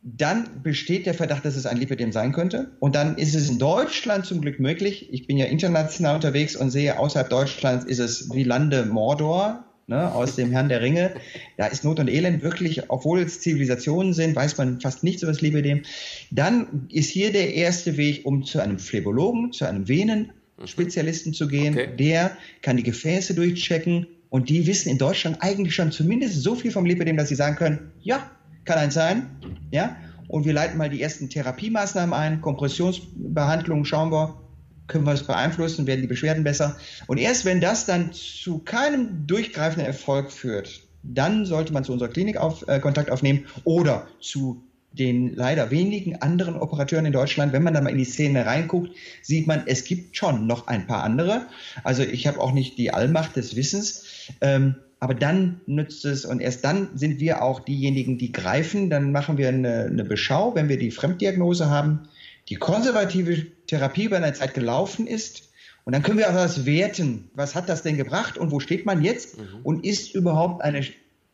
[0.04, 2.72] dann besteht der Verdacht, dass es ein Lipidem sein könnte.
[2.80, 5.10] Und dann ist es in Deutschland zum Glück möglich.
[5.12, 10.12] Ich bin ja international unterwegs und sehe, außerhalb Deutschlands ist es wie Lande Mordor, ne,
[10.12, 11.14] aus dem Herrn der Ringe.
[11.58, 15.32] Da ist Not und Elend wirklich, obwohl es Zivilisationen sind, weiß man fast nichts über
[15.32, 15.84] das Lipidem.
[16.32, 21.76] Dann ist hier der erste Weg, um zu einem Phlebologen, zu einem Venenspezialisten zu gehen.
[21.76, 21.96] Okay.
[21.96, 26.72] Der kann die Gefäße durchchecken und die wissen in Deutschland eigentlich schon zumindest so viel
[26.72, 28.32] vom Lipidem, dass sie sagen können, ja,
[28.66, 29.30] kann eins sein,
[29.72, 29.96] ja.
[30.28, 34.42] Und wir leiten mal die ersten Therapiemaßnahmen ein, Kompressionsbehandlungen, schauen wir,
[34.88, 36.78] können wir es beeinflussen, werden die Beschwerden besser.
[37.08, 42.10] Und erst wenn das dann zu keinem durchgreifenden Erfolg führt, dann sollte man zu unserer
[42.10, 47.64] Klinik auf, äh, Kontakt aufnehmen oder zu den leider wenigen anderen Operateuren in Deutschland, wenn
[47.64, 48.92] man da mal in die Szene reinguckt,
[49.22, 51.48] sieht man, es gibt schon noch ein paar andere.
[51.84, 54.04] Also ich habe auch nicht die Allmacht des Wissens.
[54.42, 58.92] Ähm, aber dann nützt es und erst dann sind wir auch diejenigen, die greifen.
[58.92, 62.04] Dann machen wir eine, eine Beschau, wenn wir die Fremddiagnose haben,
[62.50, 65.50] die konservative Therapie über eine Zeit gelaufen ist.
[65.86, 67.32] Und dann können wir auch das werten.
[67.34, 69.40] Was hat das denn gebracht und wo steht man jetzt?
[69.40, 69.46] Mhm.
[69.64, 70.86] Und ist überhaupt eine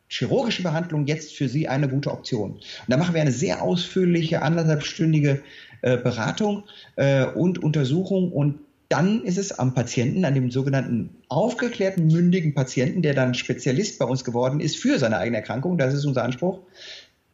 [0.08, 2.52] chirurgische Behandlung jetzt für Sie eine gute Option?
[2.52, 5.42] Und da machen wir eine sehr ausführliche, anderthalbstündige
[5.82, 6.64] äh, Beratung
[6.96, 13.02] äh, und Untersuchung und dann ist es am Patienten, an dem sogenannten aufgeklärten, mündigen Patienten,
[13.02, 16.60] der dann Spezialist bei uns geworden ist für seine eigene Erkrankung, das ist unser Anspruch,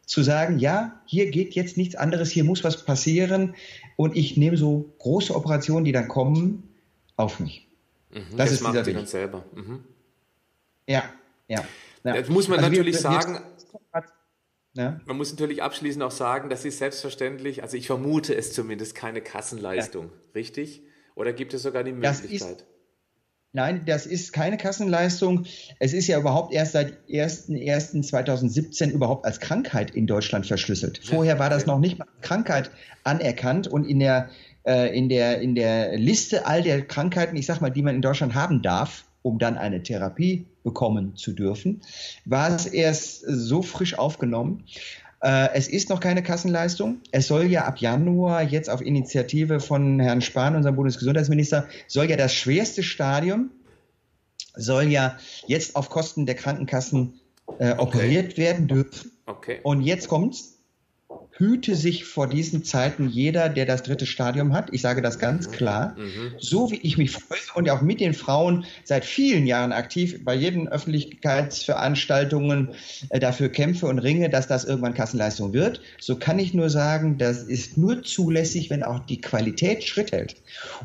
[0.05, 3.55] zu sagen, ja, hier geht jetzt nichts anderes, hier muss was passieren
[3.95, 6.63] und ich nehme so große Operationen, die dann kommen,
[7.15, 7.67] auf mich.
[8.11, 9.07] Mhm, das, das ist dieser Weg.
[9.07, 9.45] selber.
[9.55, 9.83] Mhm.
[10.87, 11.03] Ja,
[11.47, 11.63] ja.
[12.03, 12.15] ja.
[12.15, 13.39] Jetzt muss man also natürlich wir, sagen,
[14.73, 14.99] ja.
[15.05, 19.21] Man muss natürlich abschließend auch sagen, das ist selbstverständlich, also ich vermute es zumindest, keine
[19.21, 20.11] Kassenleistung, ja.
[20.35, 20.81] richtig?
[21.15, 22.31] Oder gibt es sogar die Möglichkeit?
[22.31, 22.65] Ist,
[23.53, 25.45] nein, das ist keine Kassenleistung.
[25.79, 31.01] Es ist ja überhaupt erst seit 1.1.2017 überhaupt als Krankheit in Deutschland verschlüsselt.
[31.03, 32.69] Vorher war das noch nicht mal Krankheit
[33.03, 34.29] anerkannt und in der,
[34.65, 38.01] äh, in, der, in der Liste all der Krankheiten, ich sag mal, die man in
[38.01, 41.81] Deutschland haben darf, um dann eine Therapie bekommen zu dürfen,
[42.25, 44.65] war es erst so frisch aufgenommen.
[45.25, 47.01] Äh, es ist noch keine Kassenleistung.
[47.11, 52.15] Es soll ja ab Januar jetzt auf Initiative von Herrn Spahn, unserem Bundesgesundheitsminister, soll ja
[52.15, 53.49] das schwerste Stadium,
[54.55, 55.17] soll ja
[55.47, 57.19] jetzt auf Kosten der Krankenkassen
[57.57, 58.37] äh, operiert okay.
[58.37, 59.13] werden dürfen.
[59.25, 59.61] Okay.
[59.63, 60.54] Und jetzt kommt's
[61.37, 64.69] hüte sich vor diesen Zeiten jeder, der das dritte Stadium hat.
[64.71, 65.51] Ich sage das ganz mhm.
[65.51, 65.97] klar.
[65.97, 66.31] Mhm.
[66.39, 70.33] So wie ich mich freue und auch mit den Frauen seit vielen Jahren aktiv bei
[70.33, 72.69] jeden Öffentlichkeitsveranstaltungen
[73.09, 77.17] äh, dafür kämpfe und ringe, dass das irgendwann Kassenleistung wird, so kann ich nur sagen,
[77.17, 80.35] das ist nur zulässig, wenn auch die Qualität Schritt hält.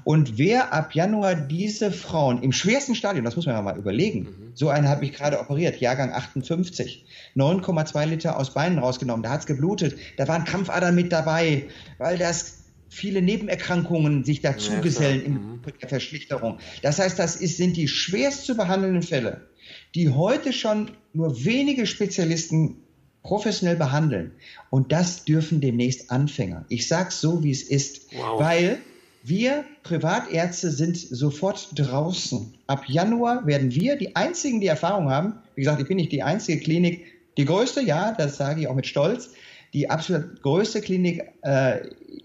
[0.04, 4.20] Und wer ab Januar diese Frauen im schwersten Stadium, das muss man ja mal überlegen,
[4.20, 4.49] mhm.
[4.60, 9.40] So eine habe ich gerade operiert, Jahrgang 58, 9,2 Liter aus Beinen rausgenommen, da hat
[9.40, 11.64] es geblutet, da waren Krampfadern mit dabei,
[11.96, 15.60] weil das viele Nebenerkrankungen sich dazu ja, in mhm.
[15.80, 16.58] der Verschlichterung.
[16.82, 19.48] Das heißt, das ist, sind die schwerst zu behandelnden Fälle,
[19.94, 22.82] die heute schon nur wenige Spezialisten
[23.22, 24.32] professionell behandeln.
[24.68, 26.66] Und das dürfen demnächst Anfänger.
[26.68, 28.12] Ich sage es so, wie es ist.
[28.14, 28.40] Wow.
[28.40, 28.78] Weil
[29.22, 32.54] wir Privatärzte sind sofort draußen.
[32.66, 35.34] Ab Januar werden wir die einzigen, die Erfahrung haben.
[35.54, 37.04] Wie gesagt, ich bin nicht die einzige Klinik,
[37.36, 39.30] die größte, ja, das sage ich auch mit Stolz,
[39.72, 41.80] die absolut größte Klinik äh,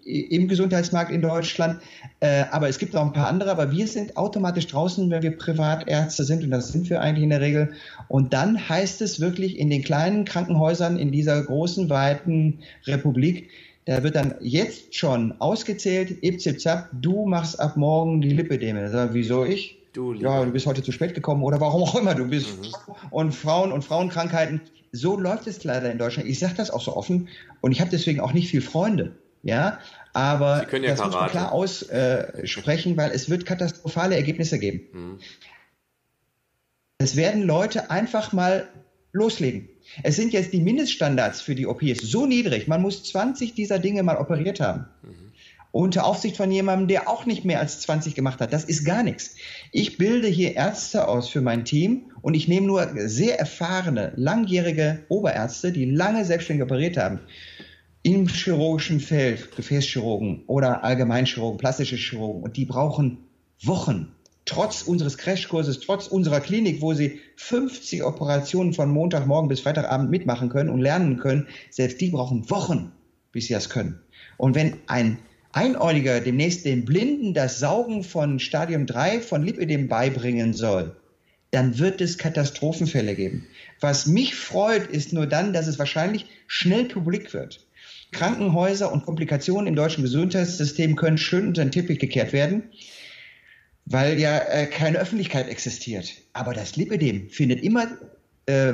[0.06, 1.80] im Gesundheitsmarkt in Deutschland.
[2.20, 3.52] Äh, aber es gibt auch ein paar andere.
[3.52, 6.44] Aber wir sind automatisch draußen, wenn wir Privatärzte sind.
[6.44, 7.74] Und das sind wir eigentlich in der Regel.
[8.08, 13.50] Und dann heißt es wirklich in den kleinen Krankenhäusern in dieser großen, weiten Republik,
[13.86, 16.58] da wird dann jetzt schon ausgezählt, Ipzip
[16.92, 18.90] du machst ab morgen die Lipideme.
[18.90, 19.80] Sag, wieso ich?
[19.94, 22.58] Du, ja, du bist heute zu spät gekommen oder warum auch immer du bist.
[22.58, 22.96] Mhm.
[23.12, 24.60] Und Frauen und Frauenkrankheiten,
[24.92, 26.28] so läuft es leider in Deutschland.
[26.28, 27.30] Ich sage das auch so offen
[27.62, 29.16] und ich habe deswegen auch nicht viele Freunde.
[29.44, 29.80] Ja,
[30.14, 31.04] aber ja das Karate.
[31.06, 34.82] muss man klar aussprechen, äh, weil es wird katastrophale Ergebnisse geben.
[34.92, 35.20] Mhm.
[36.98, 38.68] Es werden Leute einfach mal
[39.16, 39.70] loslegen.
[40.04, 44.04] Es sind jetzt die Mindeststandards für die OPs so niedrig, man muss 20 dieser Dinge
[44.04, 44.86] mal operiert haben.
[45.04, 45.26] Mhm
[45.76, 48.54] unter Aufsicht von jemandem, der auch nicht mehr als 20 gemacht hat.
[48.54, 49.36] Das ist gar nichts.
[49.74, 55.04] Ich bilde hier Ärzte aus für mein Team und ich nehme nur sehr erfahrene, langjährige
[55.10, 57.20] Oberärzte, die lange selbstständig operiert haben.
[58.04, 62.44] Im chirurgischen Feld, Gefäßchirurgen oder Allgemeinchirurgen, plastische Chirurgen.
[62.44, 63.26] Und die brauchen
[63.62, 64.15] Wochen.
[64.46, 70.50] Trotz unseres Crashkurses, trotz unserer Klinik, wo sie 50 Operationen von Montagmorgen bis Freitagabend mitmachen
[70.50, 72.92] können und lernen können, selbst die brauchen Wochen,
[73.32, 74.00] bis sie das können.
[74.38, 75.18] Und wenn ein
[75.52, 80.96] Einäugiger demnächst den Blinden das Saugen von Stadium 3 von Lipödem beibringen soll,
[81.52, 83.48] dann wird es Katastrophenfälle geben.
[83.80, 87.66] Was mich freut, ist nur dann, dass es wahrscheinlich schnell publik wird.
[88.12, 92.64] Krankenhäuser und Komplikationen im deutschen Gesundheitssystem können schön unter den Teppich gekehrt werden,
[93.86, 96.14] weil ja äh, keine Öffentlichkeit existiert.
[96.34, 97.88] Aber das Lipödem findet immer
[98.48, 98.74] äh,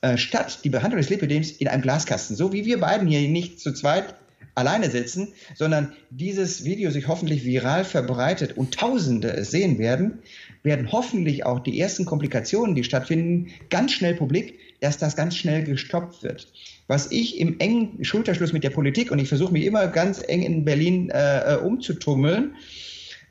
[0.00, 2.36] äh, statt, die Behandlung des Lipödems in einem Glaskasten.
[2.36, 4.14] So wie wir beiden hier nicht zu zweit
[4.54, 10.20] alleine sitzen, sondern dieses Video sich hoffentlich viral verbreitet und Tausende es sehen werden,
[10.62, 15.62] werden hoffentlich auch die ersten Komplikationen, die stattfinden, ganz schnell publik, dass das ganz schnell
[15.64, 16.50] gestoppt wird.
[16.86, 20.42] Was ich im engen Schulterschluss mit der Politik, und ich versuche mich immer ganz eng
[20.42, 22.54] in Berlin äh, äh umzutummeln,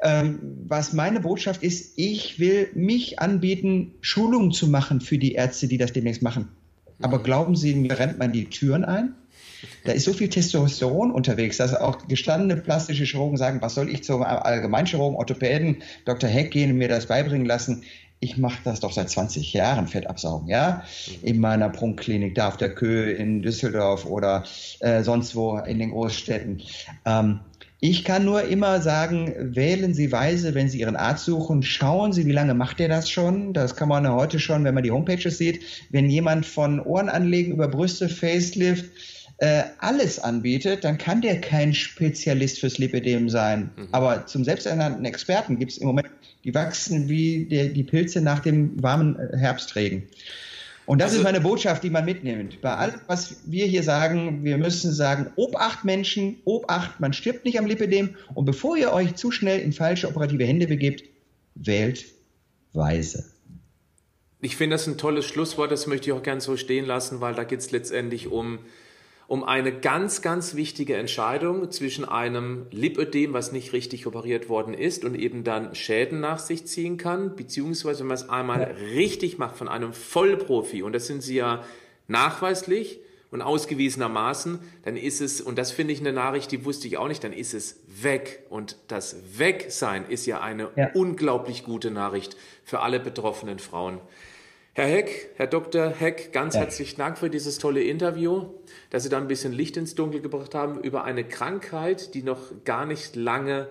[0.01, 5.67] ähm, was meine Botschaft ist, ich will mich anbieten, Schulungen zu machen für die Ärzte,
[5.67, 6.49] die das demnächst machen.
[7.01, 9.15] Aber glauben Sie, mir rennt man die Türen ein?
[9.83, 14.03] Da ist so viel Testosteron unterwegs, dass auch gestandene plastische Chirurgen sagen, was soll ich
[14.03, 16.29] zum Allgemeinchirurgen, Orthopäden, Dr.
[16.29, 17.83] Heck gehen und mir das beibringen lassen?
[18.19, 20.83] Ich mache das doch seit 20 Jahren, Fett absaugen, ja?
[21.21, 24.45] In meiner Prunkklinik da auf der Köhe in Düsseldorf oder
[24.79, 26.61] äh, sonst wo in den Großstädten.
[27.05, 27.41] Ähm,
[27.79, 31.61] ich kann nur immer sagen, wählen Sie weise, wenn Sie Ihren Arzt suchen.
[31.61, 33.53] Schauen Sie, wie lange macht er das schon?
[33.53, 35.61] Das kann man heute schon, wenn man die Homepages sieht.
[35.89, 38.85] Wenn jemand von Ohrenanlegen über Brüste, Facelift,
[39.37, 43.71] äh, alles anbietet, dann kann der kein Spezialist fürs Lipidem sein.
[43.75, 43.87] Mhm.
[43.91, 46.09] Aber zum selbsternannten Experten gibt es im Moment,
[46.45, 50.03] die wachsen wie der, die Pilze nach dem warmen äh, Herbstregen.
[50.85, 52.61] Und das also, ist meine Botschaft, die man mitnimmt.
[52.61, 57.57] Bei allem, was wir hier sagen, wir müssen sagen, Obacht Menschen, Obacht, man stirbt nicht
[57.57, 58.15] am Lipidem.
[58.35, 61.03] Und bevor ihr euch zu schnell in falsche operative Hände begebt,
[61.55, 62.05] wählt
[62.73, 63.25] weise.
[64.41, 67.33] Ich finde das ein tolles Schlusswort, das möchte ich auch gern so stehen lassen, weil
[67.33, 68.59] da geht es letztendlich um
[69.27, 75.03] um eine ganz, ganz wichtige Entscheidung zwischen einem Lipödem, was nicht richtig operiert worden ist
[75.03, 78.67] und eben dann Schäden nach sich ziehen kann, beziehungsweise wenn man es einmal ja.
[78.95, 81.63] richtig macht von einem Vollprofi, und das sind sie ja
[82.07, 82.99] nachweislich
[83.31, 87.07] und ausgewiesenermaßen, dann ist es, und das finde ich eine Nachricht, die wusste ich auch
[87.07, 88.45] nicht, dann ist es weg.
[88.49, 90.91] Und das Wegsein ist ja eine ja.
[90.93, 93.99] unglaublich gute Nachricht für alle betroffenen Frauen.
[94.77, 95.87] Herr Heck, Herr Dr.
[95.87, 96.59] Heck, ganz ja.
[96.59, 98.47] herzlichen Dank für dieses tolle Interview,
[98.89, 102.41] dass Sie da ein bisschen Licht ins Dunkel gebracht haben über eine Krankheit, die noch
[102.65, 103.69] gar nicht lange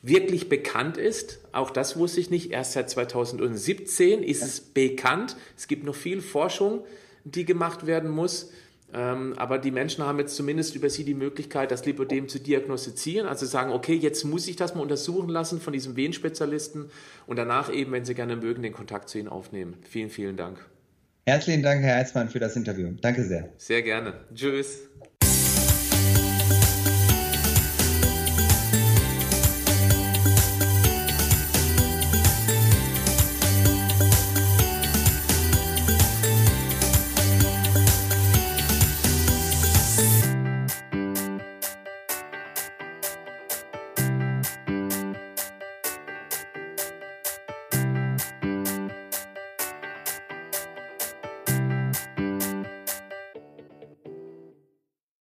[0.00, 1.40] wirklich bekannt ist.
[1.52, 2.50] Auch das wusste ich nicht.
[2.50, 4.46] Erst seit 2017 ist ja.
[4.46, 5.36] es bekannt.
[5.54, 6.82] Es gibt noch viel Forschung,
[7.24, 8.50] die gemacht werden muss.
[8.94, 13.28] Ähm, aber die Menschen haben jetzt zumindest über sie die Möglichkeit, das Lipodem zu diagnostizieren.
[13.28, 16.90] Also sagen, okay, jetzt muss ich das mal untersuchen lassen von diesem Venenspezialisten
[17.26, 19.76] und danach eben, wenn Sie gerne mögen, den Kontakt zu Ihnen aufnehmen.
[19.88, 20.64] Vielen, vielen Dank.
[21.26, 22.90] Herzlichen Dank, Herr Heizmann, für das Interview.
[23.02, 23.50] Danke sehr.
[23.58, 24.14] Sehr gerne.
[24.34, 24.88] Tschüss.